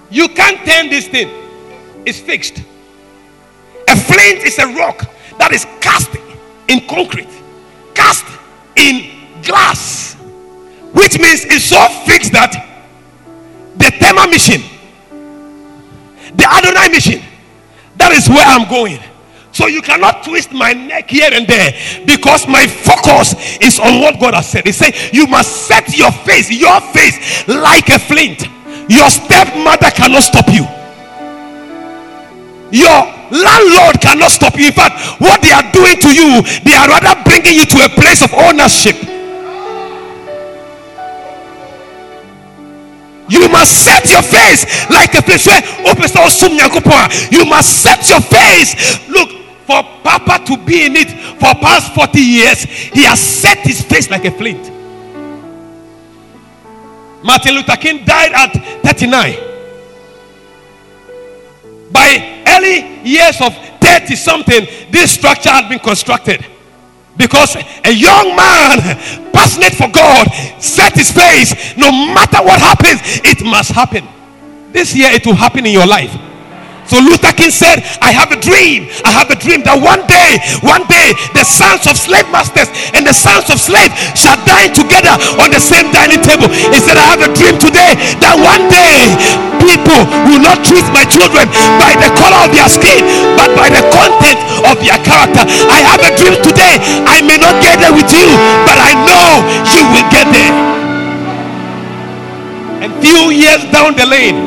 You 0.10 0.30
can't 0.30 0.66
turn 0.66 0.90
this 0.90 1.10
thing, 1.10 1.30
it's 2.06 2.20
fixed. 2.20 2.60
A 3.90 3.96
flint 3.96 4.46
is 4.46 4.58
a 4.58 4.68
rock 4.68 5.06
that 5.38 5.52
is 5.52 5.66
cast 5.82 6.12
in 6.70 6.88
concrete, 6.88 7.28
cast 7.94 8.26
in 8.78 9.12
glass, 9.44 10.16
which 10.94 11.20
means 11.20 11.44
it's 11.44 11.66
so 11.66 11.88
fixed 12.06 12.32
that 12.32 12.54
the 13.76 13.92
thermal 14.00 14.28
mission, 14.28 14.62
the 16.36 16.46
Adonai 16.50 16.88
mission, 16.88 17.22
that 17.98 18.14
is 18.14 18.30
where 18.30 18.46
I'm 18.46 18.68
going. 18.70 19.00
So 19.56 19.68
you 19.68 19.82
cannot 19.82 20.22
twist 20.26 20.52
my 20.52 20.74
neck 20.74 21.10
here 21.10 21.30
and 21.32 21.48
there 21.48 21.72
because 22.06 22.46
my 22.46 22.68
focus 22.68 23.56
is 23.64 23.80
on 23.80 24.02
what 24.02 24.20
God 24.20 24.34
has 24.34 24.52
said. 24.52 24.66
He 24.68 24.74
said, 24.74 24.92
You 25.16 25.28
must 25.28 25.48
set 25.72 25.98
your 25.98 26.12
face, 26.12 26.52
your 26.52 26.82
face 26.92 27.48
like 27.48 27.88
a 27.88 27.98
flint. 27.98 28.52
Your 28.92 29.08
stepmother 29.10 29.96
cannot 29.96 30.28
stop 30.28 30.52
you. 30.52 30.68
Your 32.76 33.00
landlord 33.32 34.04
cannot 34.04 34.36
stop 34.36 34.60
you. 34.60 34.68
In 34.68 34.74
fact, 34.76 35.00
what 35.22 35.42
they 35.42 35.56
are 35.56 35.64
doing 35.72 36.04
to 36.04 36.12
you, 36.12 36.44
they 36.68 36.76
are 36.76 36.92
rather 36.92 37.16
bringing 37.24 37.56
you 37.56 37.64
to 37.64 37.86
a 37.86 37.90
place 37.96 38.22
of 38.28 38.34
ownership. 38.36 39.00
You 43.32 43.48
must 43.48 43.72
set 43.88 44.12
your 44.12 44.22
face 44.22 44.68
like 44.92 45.16
a 45.16 45.20
oh, 45.20 45.22
place 45.24 45.48
where 45.48 45.64
you 47.32 47.46
must 47.50 47.82
set 47.82 48.10
your 48.10 48.22
face. 48.22 49.08
Look, 49.08 49.35
for 49.66 49.84
Papa 50.04 50.46
to 50.46 50.58
be 50.58 50.86
in 50.86 50.96
it 50.96 51.10
for 51.40 51.54
past 51.56 51.94
40 51.94 52.20
years, 52.20 52.64
he 52.64 53.04
has 53.04 53.20
set 53.20 53.58
his 53.60 53.82
face 53.82 54.10
like 54.10 54.26
a 54.26 54.32
flint. 54.32 54.72
Martin 57.24 57.56
Luther 57.56 57.76
King 57.78 58.06
died 58.06 58.32
at 58.34 58.54
39. 58.84 59.36
By 61.92 62.44
early 62.48 63.02
years 63.04 63.42
of 63.42 63.56
30 63.82 64.16
something, 64.16 64.68
this 64.92 65.12
structure 65.12 65.50
had 65.50 65.68
been 65.68 65.80
constructed. 65.80 66.46
Because 67.18 67.56
a 67.56 67.92
young 67.92 68.36
man, 68.36 68.80
passionate 69.32 69.74
for 69.74 69.90
God, 69.90 70.28
set 70.62 70.94
his 70.94 71.12
face. 71.12 71.76
No 71.78 71.92
matter 71.92 72.44
what 72.44 72.60
happens, 72.60 73.00
it 73.24 73.44
must 73.44 73.72
happen. 73.72 74.08
This 74.72 74.94
year, 74.96 75.10
it 75.12 75.26
will 75.26 75.36
happen 75.36 75.66
in 75.66 75.72
your 75.72 75.88
life. 75.88 76.14
So 76.86 77.02
Luther 77.02 77.34
King 77.34 77.50
said, 77.50 77.82
I 78.02 78.14
have 78.14 78.30
a 78.30 78.38
dream. 78.38 78.88
I 79.02 79.10
have 79.10 79.34
a 79.34 79.38
dream 79.38 79.66
that 79.66 79.78
one 79.78 80.06
day, 80.06 80.38
one 80.62 80.86
day, 80.86 81.18
the 81.34 81.42
sons 81.42 81.90
of 81.90 81.98
slave 81.98 82.30
masters 82.30 82.70
and 82.94 83.02
the 83.02 83.14
sons 83.14 83.50
of 83.50 83.58
slaves 83.58 83.94
shall 84.14 84.38
dine 84.46 84.70
together 84.70 85.14
on 85.42 85.50
the 85.50 85.62
same 85.62 85.90
dining 85.90 86.22
table. 86.22 86.46
He 86.50 86.78
said, 86.78 86.98
I 86.98 87.06
have 87.18 87.24
a 87.26 87.32
dream 87.34 87.58
today 87.58 87.98
that 88.22 88.38
one 88.38 88.70
day 88.70 89.18
people 89.58 90.02
will 90.30 90.42
not 90.46 90.62
treat 90.62 90.86
my 90.94 91.02
children 91.10 91.50
by 91.82 91.98
the 91.98 92.10
color 92.22 92.46
of 92.46 92.54
their 92.54 92.70
skin, 92.70 93.02
but 93.34 93.50
by 93.58 93.74
the 93.74 93.82
content 93.90 94.40
of 94.70 94.78
their 94.78 95.02
character. 95.02 95.42
I 95.42 95.82
have 95.82 96.02
a 96.06 96.14
dream 96.14 96.38
today. 96.46 96.78
I 97.10 97.26
may 97.26 97.42
not 97.42 97.58
get 97.66 97.82
there 97.82 97.94
with 97.94 98.10
you, 98.14 98.30
but 98.70 98.78
I 98.78 98.94
know 99.10 99.42
you 99.74 99.84
will 99.90 100.08
get 100.14 100.30
there. 100.30 100.54
And 102.86 102.94
few 103.02 103.34
years 103.34 103.66
down 103.74 103.98
the 103.98 104.06
lane, 104.06 104.38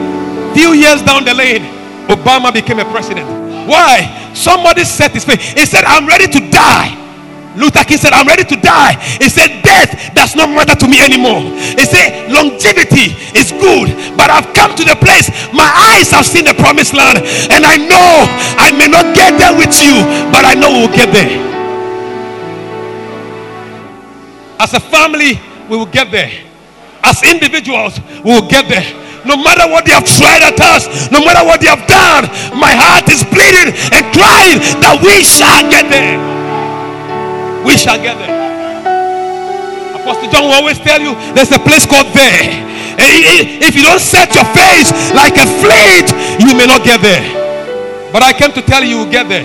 few 0.55 0.71
years 0.79 1.03
down 1.03 1.27
the 1.27 1.35
lane, 1.35 1.78
Obama 2.09 2.53
became 2.53 2.79
a 2.79 2.85
president. 2.91 3.29
Why? 3.69 4.33
Somebody 4.35 4.85
set 4.85 5.13
his 5.13 5.25
face. 5.25 5.53
He 5.53 5.67
said, 5.67 5.85
I'm 5.85 6.07
ready 6.07 6.27
to 6.27 6.41
die. 6.51 6.97
Luther 7.57 7.83
King 7.85 7.99
said, 7.99 8.13
I'm 8.13 8.27
ready 8.27 8.45
to 8.45 8.57
die. 8.57 8.95
He 9.19 9.29
said, 9.29 9.63
Death 9.63 10.15
does 10.15 10.37
not 10.37 10.49
matter 10.49 10.75
to 10.75 10.87
me 10.89 11.03
anymore. 11.03 11.43
He 11.77 11.85
said, 11.85 12.31
Longevity 12.31 13.19
is 13.35 13.51
good, 13.51 13.91
but 14.17 14.31
I've 14.31 14.55
come 14.55 14.75
to 14.77 14.85
the 14.85 14.95
place 14.97 15.29
my 15.53 15.67
eyes 15.91 16.11
have 16.11 16.25
seen 16.25 16.45
the 16.45 16.55
promised 16.55 16.95
land, 16.95 17.19
and 17.51 17.67
I 17.67 17.77
know 17.77 18.25
I 18.57 18.71
may 18.73 18.87
not 18.87 19.15
get 19.15 19.39
there 19.39 19.57
with 19.57 19.75
you, 19.83 20.01
but 20.31 20.45
I 20.45 20.55
know 20.55 20.71
we'll 20.71 20.95
get 20.95 21.13
there. 21.13 21.35
As 24.61 24.75
a 24.75 24.81
family, 24.81 25.41
we 25.69 25.77
will 25.77 25.87
get 25.87 26.11
there. 26.11 26.31
As 27.03 27.23
individuals, 27.23 27.99
we 28.25 28.33
will 28.33 28.49
get 28.49 28.69
there. 28.69 28.87
No 29.29 29.37
matter 29.37 29.69
what 29.69 29.85
they 29.85 29.93
have 29.93 30.09
tried 30.09 30.41
at 30.41 30.57
us, 30.57 31.13
no 31.13 31.21
matter 31.21 31.45
what 31.45 31.61
they 31.61 31.69
have 31.69 31.85
done, 31.85 32.25
my 32.57 32.73
heart 32.73 33.05
is 33.13 33.21
bleeding 33.29 33.77
and 33.93 34.03
crying 34.17 34.57
that 34.81 34.97
we 35.05 35.21
shall 35.21 35.69
get 35.69 35.85
there. 35.93 36.17
We 37.61 37.77
shall 37.77 38.01
get 38.01 38.17
there. 38.17 38.33
Apostle 40.01 40.33
John 40.33 40.49
will 40.49 40.57
always 40.57 40.81
tell 40.81 40.97
you 40.97 41.13
there's 41.37 41.53
a 41.53 41.61
place 41.61 41.85
called 41.85 42.09
there. 42.17 42.65
If 42.97 43.77
you 43.77 43.83
don't 43.85 44.01
set 44.01 44.33
your 44.33 44.49
face 44.57 44.89
like 45.13 45.37
a 45.37 45.45
flint, 45.61 46.09
you 46.41 46.57
may 46.57 46.65
not 46.65 46.81
get 46.81 47.05
there. 47.05 47.21
But 48.11 48.23
I 48.23 48.33
came 48.33 48.53
to 48.53 48.63
tell 48.63 48.83
you, 48.83 48.97
you 48.97 48.99
will 49.05 49.13
get 49.13 49.29
there. 49.29 49.45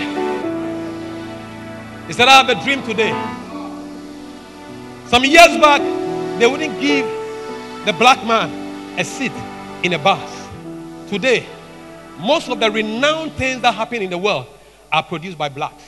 He 2.08 2.14
said, 2.14 2.30
I 2.30 2.40
have 2.40 2.48
a 2.48 2.56
dream 2.64 2.82
today. 2.88 3.12
Some 5.12 5.26
years 5.26 5.60
back, 5.60 5.82
they 6.40 6.48
wouldn't 6.48 6.80
give 6.80 7.06
the 7.86 7.92
black 7.92 8.24
man 8.26 8.48
a 8.98 9.04
seat 9.04 9.34
in 9.84 9.94
a 9.94 10.00
bus. 10.00 10.48
Today, 11.10 11.46
most 12.20 12.50
of 12.50 12.60
the 12.60 12.72
renowned 12.72 13.34
things 13.34 13.62
that 13.62 13.74
happen 13.74 14.02
in 14.02 14.10
the 14.10 14.18
world 14.18 14.48
are 14.92 15.04
produced 15.04 15.38
by 15.38 15.50
blacks. 15.50 15.84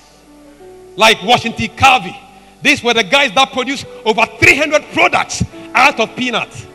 Like 0.95 1.21
Washington 1.23 1.69
Carver. 1.75 2.15
These 2.61 2.83
were 2.83 2.93
the 2.93 3.03
guys 3.03 3.33
that 3.35 3.51
produced 3.51 3.85
over 4.05 4.25
300 4.25 4.83
products 4.93 5.43
out 5.73 5.99
of 5.99 6.15
peanuts. 6.15 6.65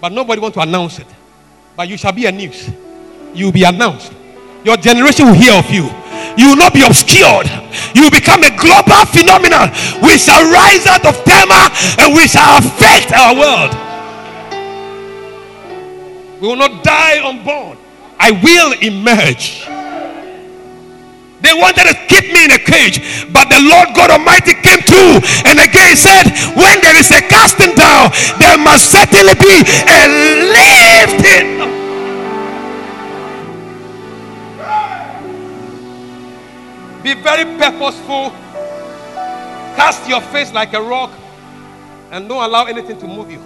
But 0.00 0.12
nobody 0.12 0.40
want 0.40 0.54
to 0.54 0.60
announce 0.60 0.98
it. 0.98 1.06
But 1.76 1.88
you 1.88 1.96
shall 1.96 2.12
be 2.12 2.26
a 2.26 2.32
news. 2.32 2.70
You 3.34 3.46
will 3.46 3.52
be 3.52 3.64
announced. 3.64 4.12
Your 4.64 4.76
generation 4.76 5.26
will 5.26 5.34
hear 5.34 5.54
of 5.54 5.70
you. 5.70 5.90
You 6.36 6.50
will 6.50 6.56
not 6.56 6.74
be 6.74 6.82
obscured. 6.84 7.46
You 7.94 8.02
will 8.02 8.10
become 8.10 8.42
a 8.42 8.50
global 8.56 9.04
phenomenon. 9.12 9.70
We 10.02 10.18
shall 10.18 10.42
rise 10.50 10.86
out 10.86 11.04
of 11.06 11.22
Tema 11.24 11.70
and 12.00 12.14
we 12.14 12.26
shall 12.26 12.58
affect 12.58 13.12
our 13.12 13.34
world. 13.34 13.85
We 16.40 16.48
will 16.48 16.56
not 16.56 16.84
die 16.84 17.26
unborn. 17.26 17.78
I 18.18 18.30
will 18.30 18.72
emerge. 18.80 19.66
They 21.40 21.52
wanted 21.52 21.84
to 21.84 21.94
keep 22.08 22.32
me 22.32 22.44
in 22.46 22.50
a 22.50 22.58
cage, 22.58 22.98
but 23.32 23.48
the 23.48 23.60
Lord 23.60 23.94
God 23.94 24.10
Almighty 24.10 24.54
came 24.54 24.80
through 24.80 25.20
and 25.44 25.60
again 25.60 25.96
said, 25.96 26.24
When 26.56 26.80
there 26.80 26.96
is 26.98 27.10
a 27.10 27.20
casting 27.20 27.74
down, 27.74 28.10
there 28.38 28.58
must 28.58 28.90
certainly 28.90 29.34
be 29.34 29.62
a 29.86 30.02
lifting. 30.56 31.86
Be 37.02 37.14
very 37.14 37.44
purposeful. 37.56 38.30
Cast 39.76 40.08
your 40.08 40.20
face 40.20 40.52
like 40.52 40.72
a 40.72 40.82
rock 40.82 41.12
and 42.10 42.28
don't 42.28 42.42
allow 42.42 42.64
anything 42.64 42.98
to 42.98 43.06
move 43.06 43.30
you. 43.30 43.40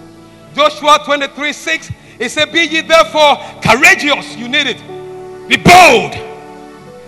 Joshua 0.55 1.00
23 1.05 1.53
6 1.53 1.92
he 2.21 2.29
said, 2.29 2.53
Be 2.53 2.61
ye 2.61 2.83
therefore 2.83 3.39
courageous. 3.63 4.37
You 4.37 4.47
need 4.47 4.67
it. 4.67 4.79
Be 5.49 5.57
bold. 5.57 6.13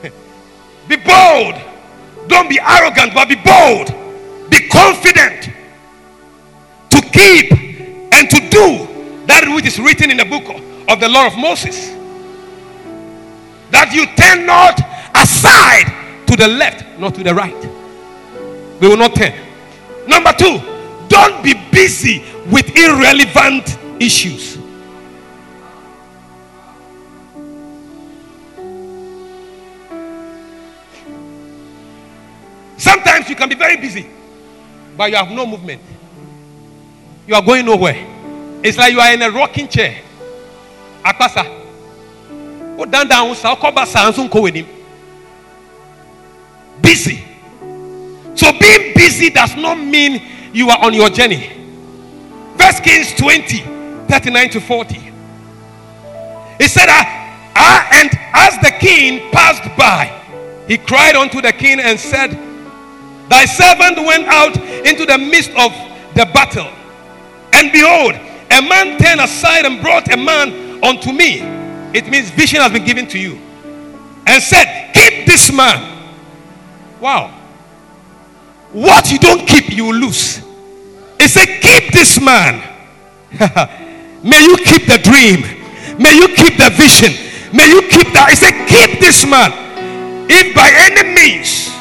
be 0.89 0.97
bold. 0.97 1.61
Don't 2.29 2.49
be 2.49 2.59
arrogant, 2.59 3.13
but 3.13 3.29
be 3.29 3.35
bold. 3.35 3.93
Be 4.49 4.69
confident 4.69 5.51
to 6.89 7.03
keep 7.13 7.53
and 8.11 8.31
to 8.31 8.41
do 8.49 8.89
that 9.27 9.45
which 9.55 9.67
is 9.67 9.79
written 9.79 10.11
in 10.11 10.17
the 10.17 10.25
book 10.25 10.45
of 10.89 10.99
the 10.99 11.09
law 11.11 11.27
of 11.27 11.37
Moses. 11.37 11.91
That 13.71 13.93
you 13.93 14.07
turn 14.17 14.47
not 14.47 14.81
aside 15.15 16.27
to 16.27 16.37
the 16.37 16.49
left, 16.49 16.99
not 16.99 17.15
to 17.17 17.23
the 17.23 17.35
right. 17.35 17.63
We 18.81 18.89
will 18.89 18.97
not 18.97 19.15
turn. 19.15 19.35
Number 20.09 20.33
two, 20.33 20.59
don't 21.09 21.45
be 21.45 21.53
busy 21.71 22.25
with 22.51 22.75
irrelevant 22.75 23.77
issues. 24.01 24.62
Sometimes 32.83 33.29
you 33.29 33.37
can 33.37 33.49
be 33.49 33.55
very 33.55 33.77
busy, 33.77 34.05
but 34.97 35.09
you 35.09 35.15
have 35.15 35.31
no 35.31 35.47
movement. 35.47 35.81
you 37.29 37.33
are 37.37 37.41
going 37.41 37.65
nowhere. 37.65 37.95
It's 38.65 38.77
like 38.77 38.93
you 38.93 38.99
are 38.99 39.13
in 39.15 39.23
a 39.23 39.31
rocking 39.31 39.69
chair. 39.69 40.03
Akpasa. 41.05 41.45
Go 42.77 42.85
down 42.87 43.07
down 43.07 43.29
with 44.43 44.55
him. 44.55 44.67
Busy. 46.81 47.23
So 48.35 48.51
being 48.59 48.95
busy 48.97 49.31
does 49.31 49.55
not 49.55 49.79
mean 49.79 50.21
you 50.53 50.69
are 50.69 50.85
on 50.85 50.93
your 50.93 51.09
journey. 51.09 51.53
First 52.59 52.83
Kings 52.83 53.15
20, 53.15 53.61
39 54.09 54.51
to 54.51 54.61
40. 54.61 54.95
He 56.59 56.67
said, 56.67 56.87
ah, 56.89 57.89
and 57.93 58.11
as 58.35 58.59
the 58.59 58.73
king 58.81 59.31
passed 59.31 59.63
by, 59.79 60.11
he 60.67 60.79
cried 60.79 61.15
unto 61.15 61.41
the 61.41 61.53
king 61.53 61.79
and 61.79 61.97
said, 62.01 62.52
Thy 63.33 63.47
servant 63.47 63.97
went 63.97 64.27
out 64.27 64.55
into 64.85 65.07
the 65.07 65.17
midst 65.17 65.53
of 65.53 65.73
the 66.15 66.29
battle. 66.35 66.71
And 67.55 67.73
behold, 67.73 68.13
a 68.13 68.61
man 68.61 68.99
turned 68.99 69.23
aside 69.23 69.65
and 69.65 69.81
brought 69.81 70.13
a 70.13 70.19
man 70.19 70.85
unto 70.85 71.13
me. 71.13 71.41
It 71.95 72.11
means 72.11 72.29
vision 72.29 72.61
has 72.61 72.71
been 72.73 72.85
given 72.85 73.07
to 73.09 73.19
you. 73.19 73.41
And 74.27 74.43
said, 74.43 74.93
Keep 74.93 75.25
this 75.25 75.51
man. 75.51 76.13
Wow. 77.01 77.29
What 78.73 79.11
you 79.11 79.19
don't 79.19 79.49
keep, 79.49 79.71
you 79.71 79.87
will 79.87 79.95
lose. 79.97 80.45
He 81.19 81.27
said, 81.27 81.47
Keep 81.63 81.91
this 81.91 82.21
man. 82.21 82.61
May 84.23 84.43
you 84.43 84.59
keep 84.59 84.85
the 84.85 84.99
dream. 84.99 85.41
May 85.99 86.17
you 86.17 86.29
keep 86.37 86.59
the 86.59 86.69
vision. 86.69 87.17
May 87.57 87.67
you 87.67 87.81
keep 87.89 88.13
that. 88.13 88.27
He 88.29 88.37
said, 88.37 88.69
Keep 88.69 89.01
this 89.01 89.25
man. 89.25 89.53
If 90.29 90.55
by 90.55 90.71
any 90.71 91.15
means, 91.15 91.72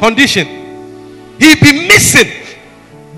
condition, 0.00 0.46
he 1.38 1.54
be 1.60 1.86
missing, 1.86 2.28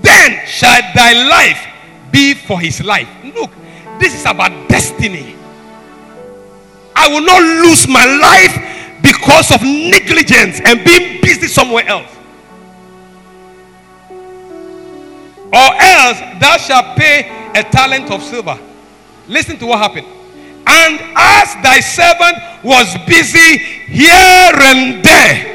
then 0.01 0.45
shall 0.45 0.81
thy 0.93 1.13
life 1.27 2.11
be 2.11 2.33
for 2.33 2.59
his 2.59 2.83
life. 2.83 3.07
Look, 3.23 3.51
this 3.99 4.13
is 4.13 4.25
about 4.25 4.51
destiny. 4.69 5.35
I 6.95 7.07
will 7.07 7.25
not 7.25 7.41
lose 7.41 7.87
my 7.87 8.05
life 8.05 9.01
because 9.01 9.51
of 9.51 9.61
negligence 9.63 10.61
and 10.63 10.83
being 10.83 11.21
busy 11.21 11.47
somewhere 11.47 11.87
else. 11.87 12.09
Or 15.51 15.69
else 15.79 16.19
thou 16.39 16.57
shalt 16.57 16.97
pay 16.97 17.51
a 17.55 17.63
talent 17.63 18.11
of 18.11 18.21
silver. 18.23 18.59
Listen 19.27 19.57
to 19.57 19.67
what 19.67 19.79
happened. 19.79 20.07
And 20.65 20.99
as 21.15 21.53
thy 21.63 21.79
servant 21.79 22.37
was 22.63 22.95
busy 23.05 23.57
here 23.57 24.51
and 24.53 25.03
there, 25.03 25.52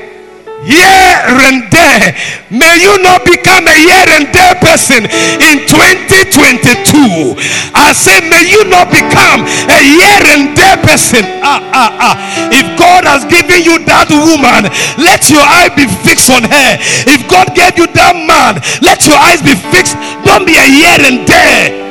here 0.65 1.23
and 1.47 1.71
there, 1.71 2.15
may 2.51 2.75
you 2.83 2.99
not 3.03 3.23
become 3.23 3.67
a 3.67 3.77
here 3.77 4.09
and 4.19 4.27
there 4.35 4.55
person 4.59 5.07
in 5.39 5.63
2022. 5.71 7.39
I 7.75 7.95
say, 7.95 8.19
may 8.27 8.43
you 8.49 8.67
not 8.67 8.91
become 8.91 9.47
a 9.47 9.79
here 9.79 10.25
and 10.35 10.57
there 10.59 10.79
person. 10.83 11.23
Ah, 11.43 11.63
ah, 11.73 11.91
ah. 12.01 12.15
If 12.51 12.67
God 12.79 13.05
has 13.05 13.23
given 13.25 13.63
you 13.63 13.79
that 13.87 14.11
woman, 14.11 14.67
let 14.99 15.31
your 15.31 15.43
eye 15.43 15.71
be 15.75 15.87
fixed 16.03 16.31
on 16.31 16.43
her. 16.43 16.71
If 17.07 17.29
God 17.31 17.55
gave 17.55 17.79
you 17.79 17.87
that 17.95 18.15
man, 18.19 18.59
let 18.83 19.07
your 19.07 19.17
eyes 19.17 19.43
be 19.43 19.55
fixed. 19.71 19.95
Don't 20.27 20.45
be 20.45 20.59
a 20.59 20.67
here 20.67 21.01
and 21.07 21.27
there. 21.27 21.89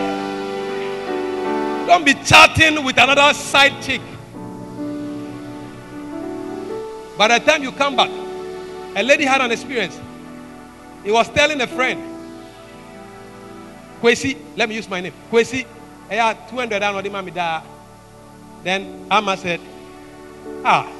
Don't 1.87 2.03
be 2.03 2.15
chatting 2.15 2.83
with 2.83 2.97
another 2.97 3.33
side 3.33 3.81
chick. 3.81 4.01
By 7.17 7.29
the 7.29 7.39
time 7.39 7.63
you 7.63 7.71
come 7.71 7.95
back, 7.95 8.26
a 8.95 9.03
lady 9.03 9.25
had 9.25 9.41
an 9.41 9.51
experience. 9.51 9.99
He 11.03 11.11
was 11.11 11.29
telling 11.29 11.61
a 11.61 11.67
friend, 11.67 12.01
Kwesi, 14.01 14.37
let 14.55 14.69
me 14.69 14.75
use 14.75 14.89
my 14.89 15.01
name. 15.01 15.13
Kwesi, 15.31 15.65
I 16.09 16.15
had 16.15 16.49
200 16.49 16.79
down 16.79 16.95
on 16.95 17.03
the 17.03 17.09
mommy. 17.09 17.31
Then 18.63 19.05
Amma 19.09 19.37
said, 19.37 19.59
Ah, 20.63 20.91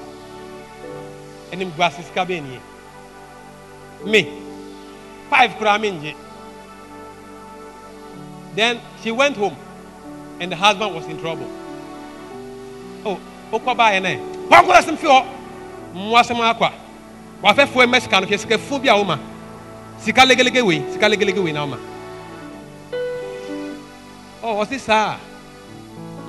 and 1.52 1.62
him 1.62 1.72
glasses 1.72 2.10
cabini. 2.14 2.60
Me, 4.06 4.42
five 5.30 5.52
kraminje. 5.52 6.16
Then 8.56 8.80
she 9.04 9.12
went 9.12 9.38
home 9.38 9.56
and 10.40 10.52
the 10.52 10.56
husband 10.56 10.94
was 10.94 11.06
in 11.06 11.20
trouble. 11.20 11.48
Oh, 13.06 13.20
Okwaba 13.52 13.92
ene. 13.94 14.20
Kwankura 14.50 14.82
sim 14.84 14.98
fi 14.98 15.08
ho. 15.08 15.26
Mwasem 15.94 16.38
Wafefo 17.42 17.84
eme 17.84 18.00
sika 18.02 18.20
no 18.22 18.28
sika 18.38 18.58
fu 18.58 18.80
bia 18.80 18.94
woma. 18.96 19.20
Sika 20.00 20.26
legelege 20.26 20.62
we, 20.62 20.82
sika 20.94 21.08
legelege 21.10 21.40
we 21.44 21.52
na 21.52 21.62
woma. 21.66 21.78
Oh, 24.44 24.56
what's 24.56 24.70
this 24.70 24.88
ah? 24.90 25.20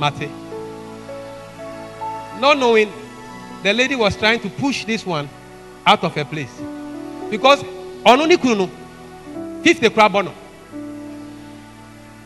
Mate. 0.00 0.28
Not 2.40 2.58
knowing 2.58 2.92
the 3.62 3.72
lady 3.72 3.96
was 3.96 4.16
trying 4.16 4.40
to 4.40 4.48
push 4.50 4.84
this 4.84 5.04
one 5.06 5.28
out 5.86 6.02
of 6.04 6.14
her 6.14 6.24
place. 6.24 6.60
Because 7.30 7.62
on 8.04 8.20
only 8.20 8.36
kunu 8.36 8.68
50 9.62 9.90
crab 9.90 10.12
bono. 10.12 10.32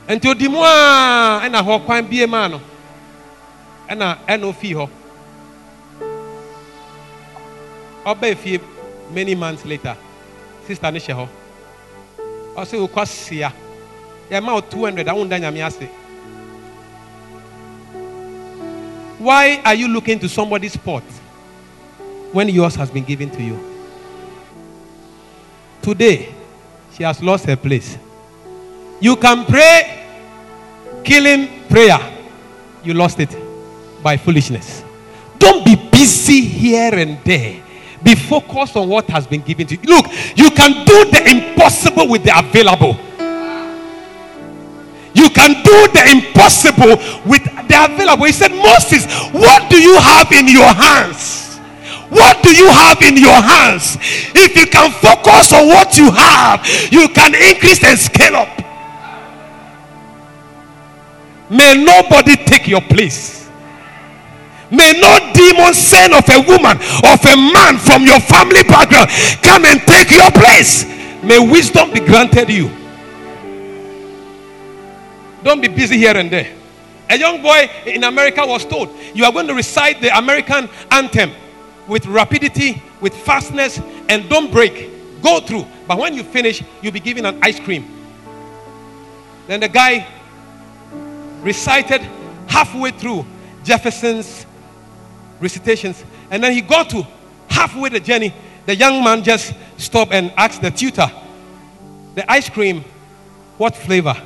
nti 0.09 0.29
odi 0.29 0.49
mu 0.49 0.59
a 0.63 1.41
ɛna 1.45 1.63
hɔ 1.63 1.85
kwan 1.87 2.05
bie 2.11 2.27
maa 2.27 2.49
no 2.49 2.61
ɛna 3.89 4.19
ɛna 4.29 4.45
ofii 4.51 4.75
hɔ 4.75 4.89
ɔbaa 8.05 8.31
efie 8.35 8.61
many 9.13 9.35
months 9.35 9.65
later 9.65 9.97
sister 10.67 10.91
ne 10.91 10.99
hyɛ 10.99 11.15
hɔ 11.15 11.29
ɔsɛ 12.57 12.79
okɔ 12.89 13.07
sia 13.07 13.53
yɛma 14.31 14.53
o 14.57 14.61
two 14.61 14.85
hundred 14.85 15.07
ahun 15.07 15.29
da 15.29 15.37
nyame 15.39 15.63
ase 15.67 15.89
why 19.19 19.61
are 19.65 19.75
you 19.75 19.89
looking 19.89 20.19
to 20.19 20.29
somebody's 20.29 20.77
pot 20.77 21.05
when 22.33 22.49
yours 22.49 22.75
has 22.75 22.91
been 22.91 23.05
given 23.05 23.31
to 23.31 23.43
you 23.43 23.59
today 25.83 26.35
she 26.97 27.03
has 27.05 27.23
lost 27.23 27.45
her 27.47 27.57
place 27.57 27.99
you 29.01 29.17
can 29.17 29.45
pray 29.45 30.03
killing 31.05 31.49
prayer. 31.69 31.99
You 32.85 32.95
lost 32.95 33.21
it 33.21 33.31
by 34.03 34.17
foolishness. 34.17 34.85
Don't 35.39 35.65
be 35.65 35.77
busy 35.91 36.41
here 36.43 36.95
and 36.95 37.19
there. 37.25 37.62
Be 38.03 38.15
focused 38.15 38.77
on 38.77 38.89
what 38.89 39.09
has 39.09 39.27
been 39.27 39.43
given 39.43 39.67
to 39.69 39.77
you. 39.77 39.83
Look, 39.85 40.07
you 40.37 40.51
can 40.51 40.85
do 40.85 41.05
the 41.11 41.23
impossible 41.29 42.09
with 42.09 42.25
the 42.25 42.37
available. 42.37 42.97
You 45.15 45.29
can 45.31 45.63
do 45.63 45.89
the 45.93 46.11
impossible 46.11 46.97
with 47.29 47.45
the 47.45 47.85
available. 47.85 48.25
He 48.25 48.33
said, 48.33 48.51
Moses, 48.51 49.05
what 49.31 49.71
do 49.71 49.81
you 49.81 49.97
have 49.99 50.33
in 50.33 50.49
your 50.49 50.73
hands? 50.73 51.59
What 52.09 52.43
do 52.43 52.55
you 52.55 52.69
have 52.69 53.01
in 53.03 53.17
your 53.17 53.41
hands? 53.41 53.97
If 54.35 54.57
you 54.57 54.67
can 54.67 54.91
focus 54.91 55.53
on 55.53 55.67
what 55.67 55.97
you 55.97 56.11
have, 56.11 56.67
you 56.91 57.09
can 57.09 57.35
increase 57.35 57.83
and 57.85 57.99
scale 57.99 58.37
up. 58.37 58.63
May 61.51 61.83
nobody 61.85 62.37
take 62.37 62.67
your 62.67 62.81
place. 62.81 63.49
May 64.71 64.93
no 65.01 65.32
demon 65.53 65.75
sent 65.75 66.13
of 66.15 66.29
a 66.29 66.41
woman, 66.41 66.77
of 66.77 67.25
a 67.25 67.37
man 67.37 67.79
from 67.79 68.05
your 68.05 68.21
family 68.21 68.63
background 68.65 69.09
come 69.43 69.65
and 69.65 69.81
take 69.83 70.11
your 70.11 70.31
place. 70.31 70.85
May 71.23 71.39
wisdom 71.39 71.93
be 71.93 72.01
granted 72.01 72.49
you. 72.49 72.71
Don't 75.45 75.61
be 75.61 75.69
busy 75.69 75.97
here 75.97 76.17
and 76.17 76.31
there. 76.31 76.53
A 77.11 77.19
young 77.19 77.43
boy 77.43 77.69
in 77.87 78.05
America 78.05 78.45
was 78.47 78.65
told, 78.65 78.91
You 79.15 79.25
are 79.25 79.33
going 79.33 79.47
to 79.49 79.55
recite 79.55 80.01
the 80.01 80.17
American 80.17 80.69
anthem 80.91 81.33
with 81.87 82.07
rapidity, 82.07 82.81
with 83.01 83.15
fastness, 83.15 83.81
and 84.09 84.29
don't 84.29 84.51
break. 84.51 84.91
Go 85.21 85.41
through. 85.41 85.67
But 85.87 85.99
when 85.99 86.15
you 86.15 86.23
finish, 86.23 86.63
you'll 86.81 86.93
be 86.93 87.01
given 87.01 87.27
an 87.27 87.39
ice 87.43 87.61
cream. 87.61 87.87
Then 89.47 89.61
the 89.61 89.69
guy 89.69 90.07
recited 91.43 92.01
halfway 92.47 92.93
through 92.93 93.27
Jefferson's 93.65 94.47
recitations. 95.43 96.03
And 96.31 96.43
then 96.43 96.53
he 96.53 96.63
got 96.63 96.89
to 96.91 97.07
halfway 97.49 97.91
the 97.91 98.01
journey. 98.01 98.33
The 98.65 98.77
young 98.77 99.03
man 99.03 99.23
just 99.23 99.53
stopped 99.77 100.13
and 100.13 100.33
asked 100.37 100.63
the 100.63 100.71
tutor, 100.71 101.11
The 102.15 102.31
ice 102.31 102.49
cream, 102.49 102.85
what 103.59 103.77
flavor? 103.77 104.17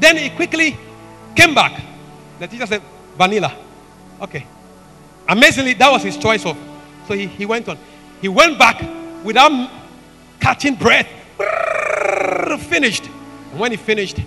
Then 0.00 0.16
he 0.16 0.30
quickly 0.30 0.76
came 1.36 1.54
back. 1.54 1.82
The 2.38 2.46
teacher 2.46 2.66
said, 2.66 2.82
Vanilla. 3.16 3.54
Okay. 4.20 4.46
Amazingly, 5.28 5.74
that 5.74 5.90
was 5.90 6.02
his 6.02 6.16
choice 6.16 6.46
of. 6.46 6.56
So 7.06 7.14
he, 7.14 7.26
he 7.26 7.46
went 7.46 7.68
on. 7.68 7.78
He 8.20 8.28
went 8.28 8.58
back 8.58 8.82
without 9.24 9.70
catching 10.40 10.74
breath. 10.74 11.08
Finished. 12.68 13.06
And 13.50 13.60
when 13.60 13.70
he 13.70 13.76
finished, 13.76 14.18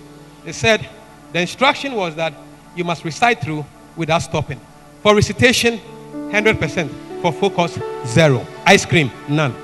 he 0.44 0.52
said, 0.52 0.88
the 1.32 1.40
instruction 1.40 1.94
was 1.94 2.14
that 2.16 2.34
you 2.76 2.84
must 2.84 3.04
recite 3.04 3.40
through 3.40 3.64
without 3.96 4.20
stopping. 4.20 4.60
For 5.02 5.14
recitation, 5.14 5.80
100%. 6.12 7.20
For 7.22 7.32
focus, 7.32 7.78
zero. 8.06 8.46
Ice 8.66 8.84
cream, 8.84 9.10
none. 9.28 9.54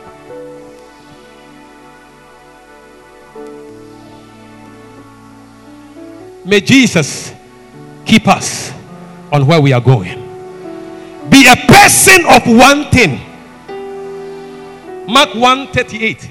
May 6.44 6.60
Jesus 6.60 7.34
keep 8.06 8.26
us 8.26 8.72
on 9.30 9.46
where 9.46 9.60
we 9.60 9.72
are 9.72 9.80
going. 9.80 10.18
Be 11.28 11.46
a 11.46 11.56
person 11.66 12.24
of 12.26 12.46
one 12.46 12.90
thing. 12.90 13.20
Mark 15.06 15.34
138. 15.34 16.30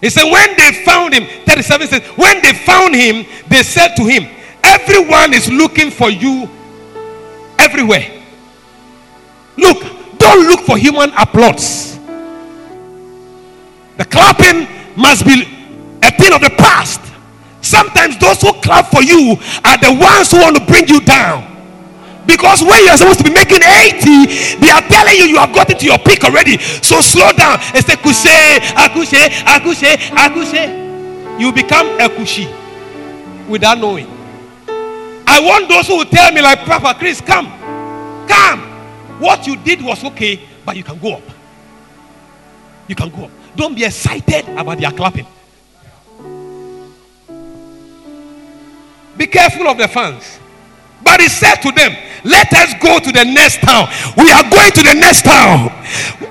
He 0.00 0.10
said, 0.10 0.30
when 0.30 0.56
they 0.56 0.84
found 0.84 1.12
him, 1.12 1.26
37 1.44 1.88
says, 1.88 2.02
when 2.16 2.42
they 2.42 2.52
found 2.54 2.94
him, 2.94 3.26
they 3.48 3.62
said 3.62 3.94
to 3.96 4.04
him, 4.04 4.28
Everyone 4.70 5.34
is 5.34 5.50
looking 5.50 5.90
for 5.90 6.10
you 6.10 6.48
everywhere. 7.58 8.22
Look, 9.56 9.82
don't 10.18 10.46
look 10.46 10.60
for 10.60 10.78
human 10.78 11.10
applause. 11.18 11.98
The 13.96 14.04
clapping 14.04 14.68
must 14.96 15.24
be 15.26 15.42
a 16.02 16.10
thing 16.12 16.32
of 16.32 16.40
the 16.40 16.54
past. 16.56 17.00
Sometimes 17.62 18.16
those 18.18 18.40
who 18.40 18.52
clap 18.62 18.86
for 18.86 19.02
you 19.02 19.36
are 19.64 19.78
the 19.78 19.92
ones 19.92 20.30
who 20.30 20.38
want 20.38 20.56
to 20.56 20.64
bring 20.64 20.88
you 20.88 21.00
down. 21.00 21.46
Because 22.26 22.62
when 22.62 22.84
you 22.84 22.90
are 22.90 22.96
supposed 22.96 23.18
to 23.18 23.24
be 23.24 23.32
making 23.32 23.60
80, 23.62 24.56
they 24.60 24.70
are 24.70 24.82
telling 24.82 25.16
you 25.16 25.24
you 25.24 25.38
have 25.38 25.52
gotten 25.52 25.76
to 25.76 25.84
your 25.84 25.98
peak 25.98 26.22
already. 26.22 26.58
So 26.58 27.00
slow 27.00 27.32
down 27.32 27.58
and 27.74 27.84
say, 27.84 27.96
Kushe, 27.96 28.60
Akushe, 28.78 29.28
Akushe, 29.44 29.96
Akushe. 30.14 31.40
You 31.40 31.52
become 31.52 31.88
a 31.98 32.08
Kushi 32.08 32.46
without 33.48 33.78
knowing. 33.78 34.19
I 35.30 35.38
want 35.38 35.68
those 35.68 35.86
who 35.86 35.98
will 35.98 36.10
tell 36.10 36.32
me, 36.32 36.42
like, 36.42 36.58
Papa 36.66 36.98
Chris, 36.98 37.20
come, 37.20 37.46
come. 38.26 38.60
What 39.20 39.46
you 39.46 39.54
did 39.54 39.80
was 39.80 40.02
okay, 40.02 40.40
but 40.66 40.76
you 40.76 40.82
can 40.82 40.98
go 40.98 41.14
up. 41.14 41.22
You 42.88 42.96
can 42.96 43.10
go 43.10 43.26
up. 43.26 43.30
Don't 43.54 43.76
be 43.76 43.84
excited 43.84 44.48
about 44.48 44.78
their 44.78 44.90
clapping. 44.90 45.28
Be 49.16 49.26
careful 49.28 49.68
of 49.68 49.78
the 49.78 49.86
fans. 49.86 50.40
But 51.04 51.20
he 51.20 51.28
said 51.28 51.62
to 51.62 51.70
them, 51.70 51.94
Let 52.24 52.52
us 52.52 52.74
go 52.82 52.98
to 52.98 53.12
the 53.12 53.24
next 53.24 53.60
town. 53.60 53.86
We 54.16 54.32
are 54.32 54.42
going 54.50 54.72
to 54.72 54.82
the 54.82 54.94
next 54.98 55.22
town. 55.22 55.70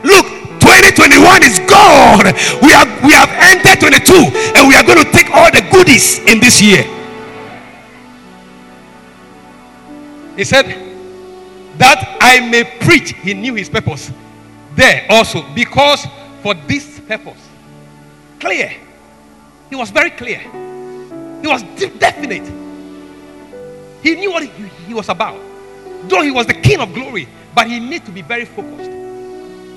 Look, 0.04 0.28
2021 0.60 1.44
is 1.48 1.60
gone. 1.72 2.36
We 2.60 2.76
are, 2.76 2.88
we 3.08 3.16
have 3.16 3.32
entered 3.48 3.80
22 3.80 4.60
and 4.60 4.68
we 4.68 4.76
are 4.76 4.84
going 4.84 5.00
to 5.00 5.10
take 5.14 5.32
all 5.32 5.50
the 5.50 5.64
goodies 5.72 6.20
in 6.28 6.42
this 6.42 6.62
year. 6.62 6.99
He 10.40 10.46
said 10.46 10.68
that 11.78 12.18
I 12.22 12.40
may 12.40 12.64
preach. 12.64 13.12
He 13.12 13.34
knew 13.34 13.56
his 13.56 13.68
purpose 13.68 14.10
there 14.74 15.06
also 15.10 15.44
because 15.54 16.08
for 16.42 16.54
this 16.54 17.02
purpose. 17.02 17.46
Clear. 18.40 18.74
He 19.70 19.76
was 19.76 19.90
very 19.90 20.12
clear. 20.12 20.40
He 20.40 21.46
was 21.46 21.62
definite. 22.00 22.48
He 24.02 24.16
knew 24.16 24.32
what 24.32 24.44
he, 24.44 24.68
he 24.88 24.94
was 24.94 25.10
about. 25.10 25.38
Though 26.04 26.22
he 26.22 26.32
was 26.32 26.48
the 26.48 26.54
king 26.54 26.80
of 26.80 26.94
glory, 26.94 27.28
but 27.54 27.68
he 27.68 27.82
needed 27.82 28.06
to 28.06 28.12
be 28.14 28.22
very 28.22 28.46
focused. 28.46 28.92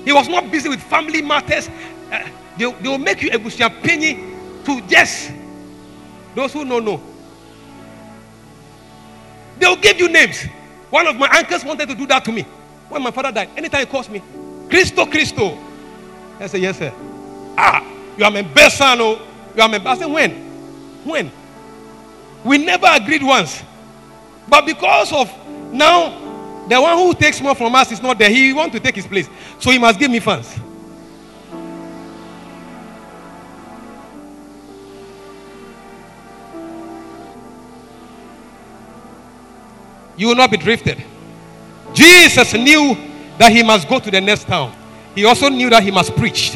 He 0.05 0.13
was 0.13 0.29
not 0.29 0.49
busy 0.49 0.69
with 0.69 0.81
family 0.81 1.21
matters. 1.21 1.67
Uh, 2.09 2.25
they, 2.57 2.71
they 2.71 2.87
will 2.87 2.97
make 2.99 3.21
you 3.21 3.31
a 3.33 3.69
penny 3.69 4.13
to 4.63 4.79
just 4.87 5.29
those 6.33 6.53
who 6.53 6.63
know 6.63 6.79
know. 6.79 7.12
They 9.63 9.69
will 9.69 9.77
give 9.77 9.97
you 9.97 10.09
names. 10.09 10.43
One 10.89 11.07
of 11.07 11.15
my 11.15 11.29
uncles 11.29 11.63
wanted 11.63 11.87
to 11.87 11.95
do 11.95 12.05
that 12.07 12.25
to 12.25 12.33
me 12.33 12.41
when 12.89 13.01
my 13.01 13.11
father 13.11 13.31
died. 13.31 13.47
Anytime 13.55 13.79
he 13.79 13.85
calls 13.85 14.09
me, 14.09 14.21
Christo, 14.69 15.05
Christo. 15.05 15.57
I 16.37 16.47
say, 16.47 16.59
Yes, 16.59 16.79
sir. 16.79 16.91
Ah, 17.57 17.81
you 18.17 18.25
are 18.25 18.29
my 18.31 18.41
best 18.41 18.77
son. 18.77 18.99
Oh, 18.99 19.21
you 19.55 19.61
are 19.61 19.69
my 19.69 19.77
best. 19.77 20.01
I 20.01 20.03
said, 20.03 20.11
When? 20.11 20.31
When? 21.05 21.31
We 22.43 22.57
never 22.57 22.87
agreed 22.91 23.23
once. 23.23 23.63
But 24.49 24.65
because 24.65 25.13
of 25.13 25.31
now, 25.71 26.09
the 26.67 26.81
one 26.81 26.97
who 26.97 27.13
takes 27.13 27.39
more 27.39 27.55
from 27.55 27.73
us 27.73 27.89
is 27.93 28.01
not 28.01 28.17
there. 28.19 28.29
He 28.29 28.51
wants 28.51 28.75
to 28.75 28.81
take 28.81 28.95
his 28.95 29.07
place. 29.07 29.29
So 29.59 29.71
he 29.71 29.77
must 29.77 29.97
give 29.97 30.11
me 30.11 30.19
funds. 30.19 30.59
You 40.17 40.27
will 40.27 40.35
not 40.35 40.51
be 40.51 40.57
drifted. 40.57 41.03
Jesus 41.93 42.53
knew 42.53 42.95
that 43.37 43.51
he 43.51 43.63
must 43.63 43.87
go 43.87 43.99
to 43.99 44.11
the 44.11 44.21
next 44.21 44.45
town. 44.47 44.73
He 45.15 45.25
also 45.25 45.49
knew 45.49 45.69
that 45.69 45.83
he 45.83 45.91
must 45.91 46.15
preach. 46.15 46.51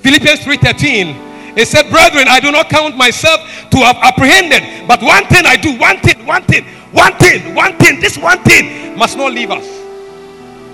Philippians 0.00 0.40
3:13. 0.40 1.30
He 1.56 1.64
said, 1.66 1.90
Brethren, 1.90 2.28
I 2.28 2.40
do 2.40 2.50
not 2.50 2.70
count 2.70 2.96
myself 2.96 3.40
to 3.70 3.76
have 3.78 3.96
apprehended, 3.96 4.88
but 4.88 5.02
one 5.02 5.24
thing 5.26 5.44
I 5.44 5.56
do, 5.56 5.78
one 5.78 5.98
thing, 6.00 6.24
one 6.24 6.42
thing, 6.44 6.64
one 6.92 7.12
thing, 7.18 7.54
one 7.54 7.76
thing, 7.76 8.00
this 8.00 8.16
one 8.16 8.42
thing 8.42 8.96
must 8.96 9.18
not 9.18 9.32
leave 9.32 9.50
us. 9.50 9.66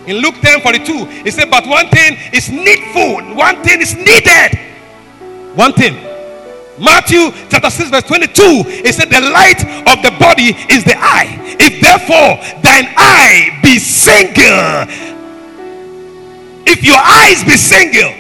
In 0.07 0.19
Luke 0.19 0.37
10 0.41 0.61
42, 0.61 1.05
he 1.25 1.31
said, 1.31 1.51
But 1.51 1.67
one 1.67 1.89
thing 1.89 2.17
is 2.33 2.49
needful, 2.49 3.35
one 3.35 3.63
thing 3.63 3.81
is 3.83 3.95
needed. 3.97 4.59
One 5.55 5.73
thing. 5.73 6.08
Matthew 6.81 7.31
chapter 7.49 7.71
6, 7.71 7.91
verse 7.91 8.05
22, 8.05 8.43
it 8.87 8.95
said, 8.95 9.11
The 9.11 9.21
light 9.21 9.61
of 9.87 10.03
the 10.03 10.15
body 10.19 10.55
is 10.73 10.85
the 10.85 10.95
eye. 10.97 11.57
If 11.59 11.81
therefore 11.81 12.39
thine 12.63 12.93
eye 12.97 13.59
be 13.63 13.79
single, 13.79 14.87
if 16.67 16.85
your 16.85 16.99
eyes 16.99 17.43
be 17.45 17.57
single, 17.57 18.13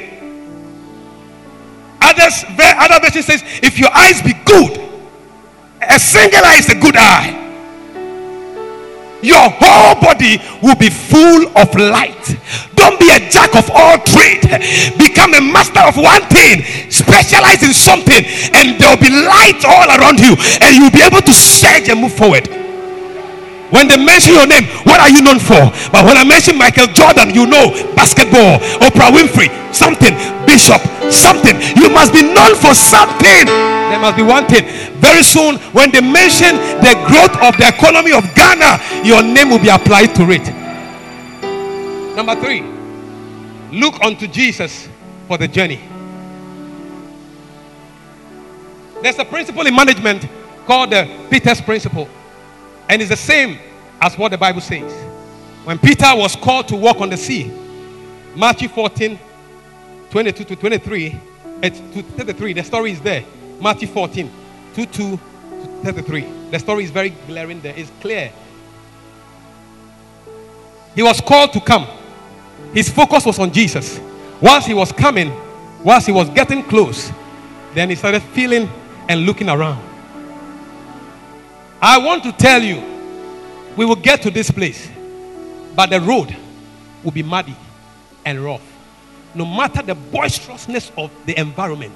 others, 2.01 2.45
other 2.59 3.01
version 3.01 3.23
says, 3.23 3.43
if 3.63 3.79
your 3.79 3.91
eyes 3.95 4.23
be 4.23 4.35
good, 4.45 4.79
a 5.81 5.99
single 5.99 6.45
eye 6.45 6.57
is 6.59 6.69
a 6.71 6.79
good 6.79 6.97
eye 6.97 7.39
your 9.23 9.51
whole 9.51 10.01
body 10.01 10.41
will 10.63 10.77
be 10.77 10.91
full 10.91 11.49
of 11.57 11.75
light. 11.75 12.37
Don't 12.79 12.97
be 12.99 13.11
a 13.11 13.18
jack 13.29 13.53
of 13.59 13.66
all 13.74 13.99
trade. 14.07 14.47
Become 14.97 15.35
a 15.35 15.43
master 15.43 15.83
of 15.83 15.99
one 15.99 16.22
thing. 16.31 16.62
Specialize 16.89 17.66
in 17.66 17.74
something, 17.74 18.22
and 18.55 18.79
there 18.79 18.89
will 18.89 19.03
be 19.03 19.11
light 19.11 19.61
all 19.66 19.91
around 19.91 20.22
you, 20.22 20.39
and 20.62 20.70
you'll 20.79 20.95
be 20.95 21.03
able 21.03 21.20
to 21.20 21.35
surge 21.35 21.91
and 21.91 22.01
move 22.01 22.14
forward. 22.14 22.47
When 23.70 23.87
they 23.87 24.01
mention 24.01 24.33
your 24.33 24.47
name, 24.47 24.64
what 24.89 24.97
are 25.01 25.11
you 25.12 25.20
known 25.20 25.39
for? 25.39 25.61
But 25.93 26.09
when 26.09 26.16
I 26.16 26.24
mention 26.24 26.57
Michael 26.57 26.89
Jordan, 26.89 27.35
you 27.37 27.45
know 27.45 27.76
basketball, 27.93 28.57
Oprah 28.81 29.12
Winfrey, 29.12 29.53
something, 29.74 30.16
Bishop, 30.49 30.81
something. 31.12 31.61
You 31.76 31.93
must 31.93 32.16
be 32.16 32.24
known 32.24 32.57
for 32.57 32.72
something. 32.72 33.45
There 33.45 34.01
must 34.01 34.16
be 34.16 34.24
one 34.24 34.47
thing. 34.49 34.64
Very 35.05 35.22
soon, 35.22 35.57
when 35.76 35.93
they 35.93 36.01
mention 36.01 36.57
the 36.81 36.97
growth 37.12 37.37
of 37.45 37.61
the 37.61 37.68
economy 37.68 38.12
of 38.16 38.24
Ghana, 38.35 39.05
your 39.05 39.22
name 39.22 39.51
will 39.51 39.61
be 39.61 39.68
applied 39.68 40.16
to 40.16 40.24
it. 40.33 40.49
Number 42.19 42.35
three, 42.35 42.62
look 43.71 44.01
unto 44.01 44.27
Jesus 44.27 44.89
for 45.29 45.39
the 45.39 45.47
journey. 45.47 45.79
There's 49.01 49.16
a 49.21 49.25
principle 49.25 49.64
in 49.64 49.77
management 49.77 50.27
called 50.66 50.91
the 50.91 51.09
Peter's 51.31 51.61
principle. 51.61 52.09
And 52.89 53.01
it's 53.01 53.11
the 53.11 53.16
same 53.16 53.61
as 54.01 54.19
what 54.19 54.33
the 54.33 54.37
Bible 54.37 54.61
says. 54.61 54.93
When 55.62 55.79
Peter 55.79 56.11
was 56.16 56.35
called 56.35 56.66
to 56.66 56.75
walk 56.75 57.01
on 57.01 57.09
the 57.09 57.16
sea, 57.16 57.53
Matthew 58.35 58.69
14, 58.69 59.16
22 60.11 60.43
to 60.43 60.57
23, 60.57 61.21
it's 61.62 61.79
to 61.79 62.03
33, 62.03 62.53
the 62.55 62.64
story 62.64 62.91
is 62.91 63.01
there. 63.01 63.23
Matthew 63.61 63.87
14, 63.87 64.29
22 64.75 65.11
to 65.11 65.21
33. 65.85 66.27
The 66.51 66.59
story 66.59 66.83
is 66.83 66.91
very 66.91 67.11
glaring 67.29 67.61
there, 67.61 67.75
it's 67.77 67.93
clear. 68.01 68.33
He 70.97 71.03
was 71.05 71.21
called 71.21 71.53
to 71.53 71.61
come. 71.61 71.87
His 72.73 72.89
focus 72.91 73.25
was 73.25 73.39
on 73.39 73.53
Jesus. 73.53 74.01
Once 74.41 74.66
he 74.66 74.75
was 74.75 74.93
coming, 74.93 75.33
once 75.83 76.07
he 76.07 76.12
was 76.12 76.29
getting 76.31 76.62
close, 76.62 77.11
then 77.75 77.91
he 77.91 77.97
started 77.97 78.23
feeling 78.23 78.69
and 79.09 79.23
looking 79.23 79.49
around. 79.49 79.83
I 81.81 81.99
want 81.99 82.25
to 82.25 82.33
tell 82.33 82.62
you, 82.62 82.83
we 83.77 83.85
will 83.85 83.97
get 83.97 84.23
to 84.23 84.31
this 84.31 84.51
place, 84.51 84.89
but 85.77 85.91
the 85.91 86.01
road 86.01 86.37
will 87.05 87.12
be 87.12 87.23
muddy 87.23 87.57
and 88.25 88.41
rough. 88.41 88.62
No 89.35 89.45
matter 89.47 89.83
the 89.83 89.95
boisterousness 89.95 90.91
of 90.97 91.11
the 91.27 91.39
environment, 91.39 91.95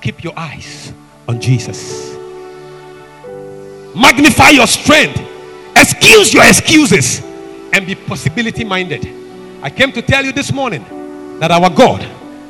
keep 0.00 0.24
your 0.24 0.36
eyes 0.36 0.92
on 1.28 1.40
Jesus. 1.40 2.16
Magnify 3.94 4.50
your 4.50 4.66
strength, 4.66 5.20
excuse 5.76 6.34
your 6.34 6.44
excuses, 6.44 7.22
and 7.72 7.86
be 7.86 7.94
possibility 7.94 8.64
minded. 8.64 9.21
I 9.62 9.70
came 9.70 9.92
to 9.92 10.02
tell 10.02 10.24
you 10.24 10.32
this 10.32 10.52
morning 10.52 11.38
that 11.38 11.50
our 11.50 11.70
God, 11.70 12.00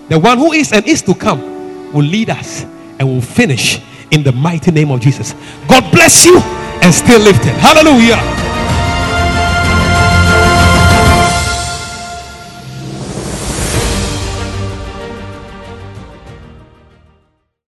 the 0.09 0.19
one 0.19 0.39
who 0.39 0.53
is 0.53 0.73
and 0.73 0.87
is 0.87 1.03
to 1.03 1.15
come, 1.15 1.93
will 1.93 2.05
lead 2.05 2.31
us 2.31 2.65
and 2.65 3.03
will 3.03 3.21
finish 3.21 3.81
in 4.11 4.23
the 4.23 4.33
mighty 4.33 4.71
name 4.71 4.91
of 4.91 5.01
Jesus. 5.01 5.35
God 5.69 5.91
bless 5.93 6.25
you 6.25 6.39
and 6.39 6.93
stay 6.93 7.19
lifted. 7.19 7.53
Hallelujah. 7.61 8.52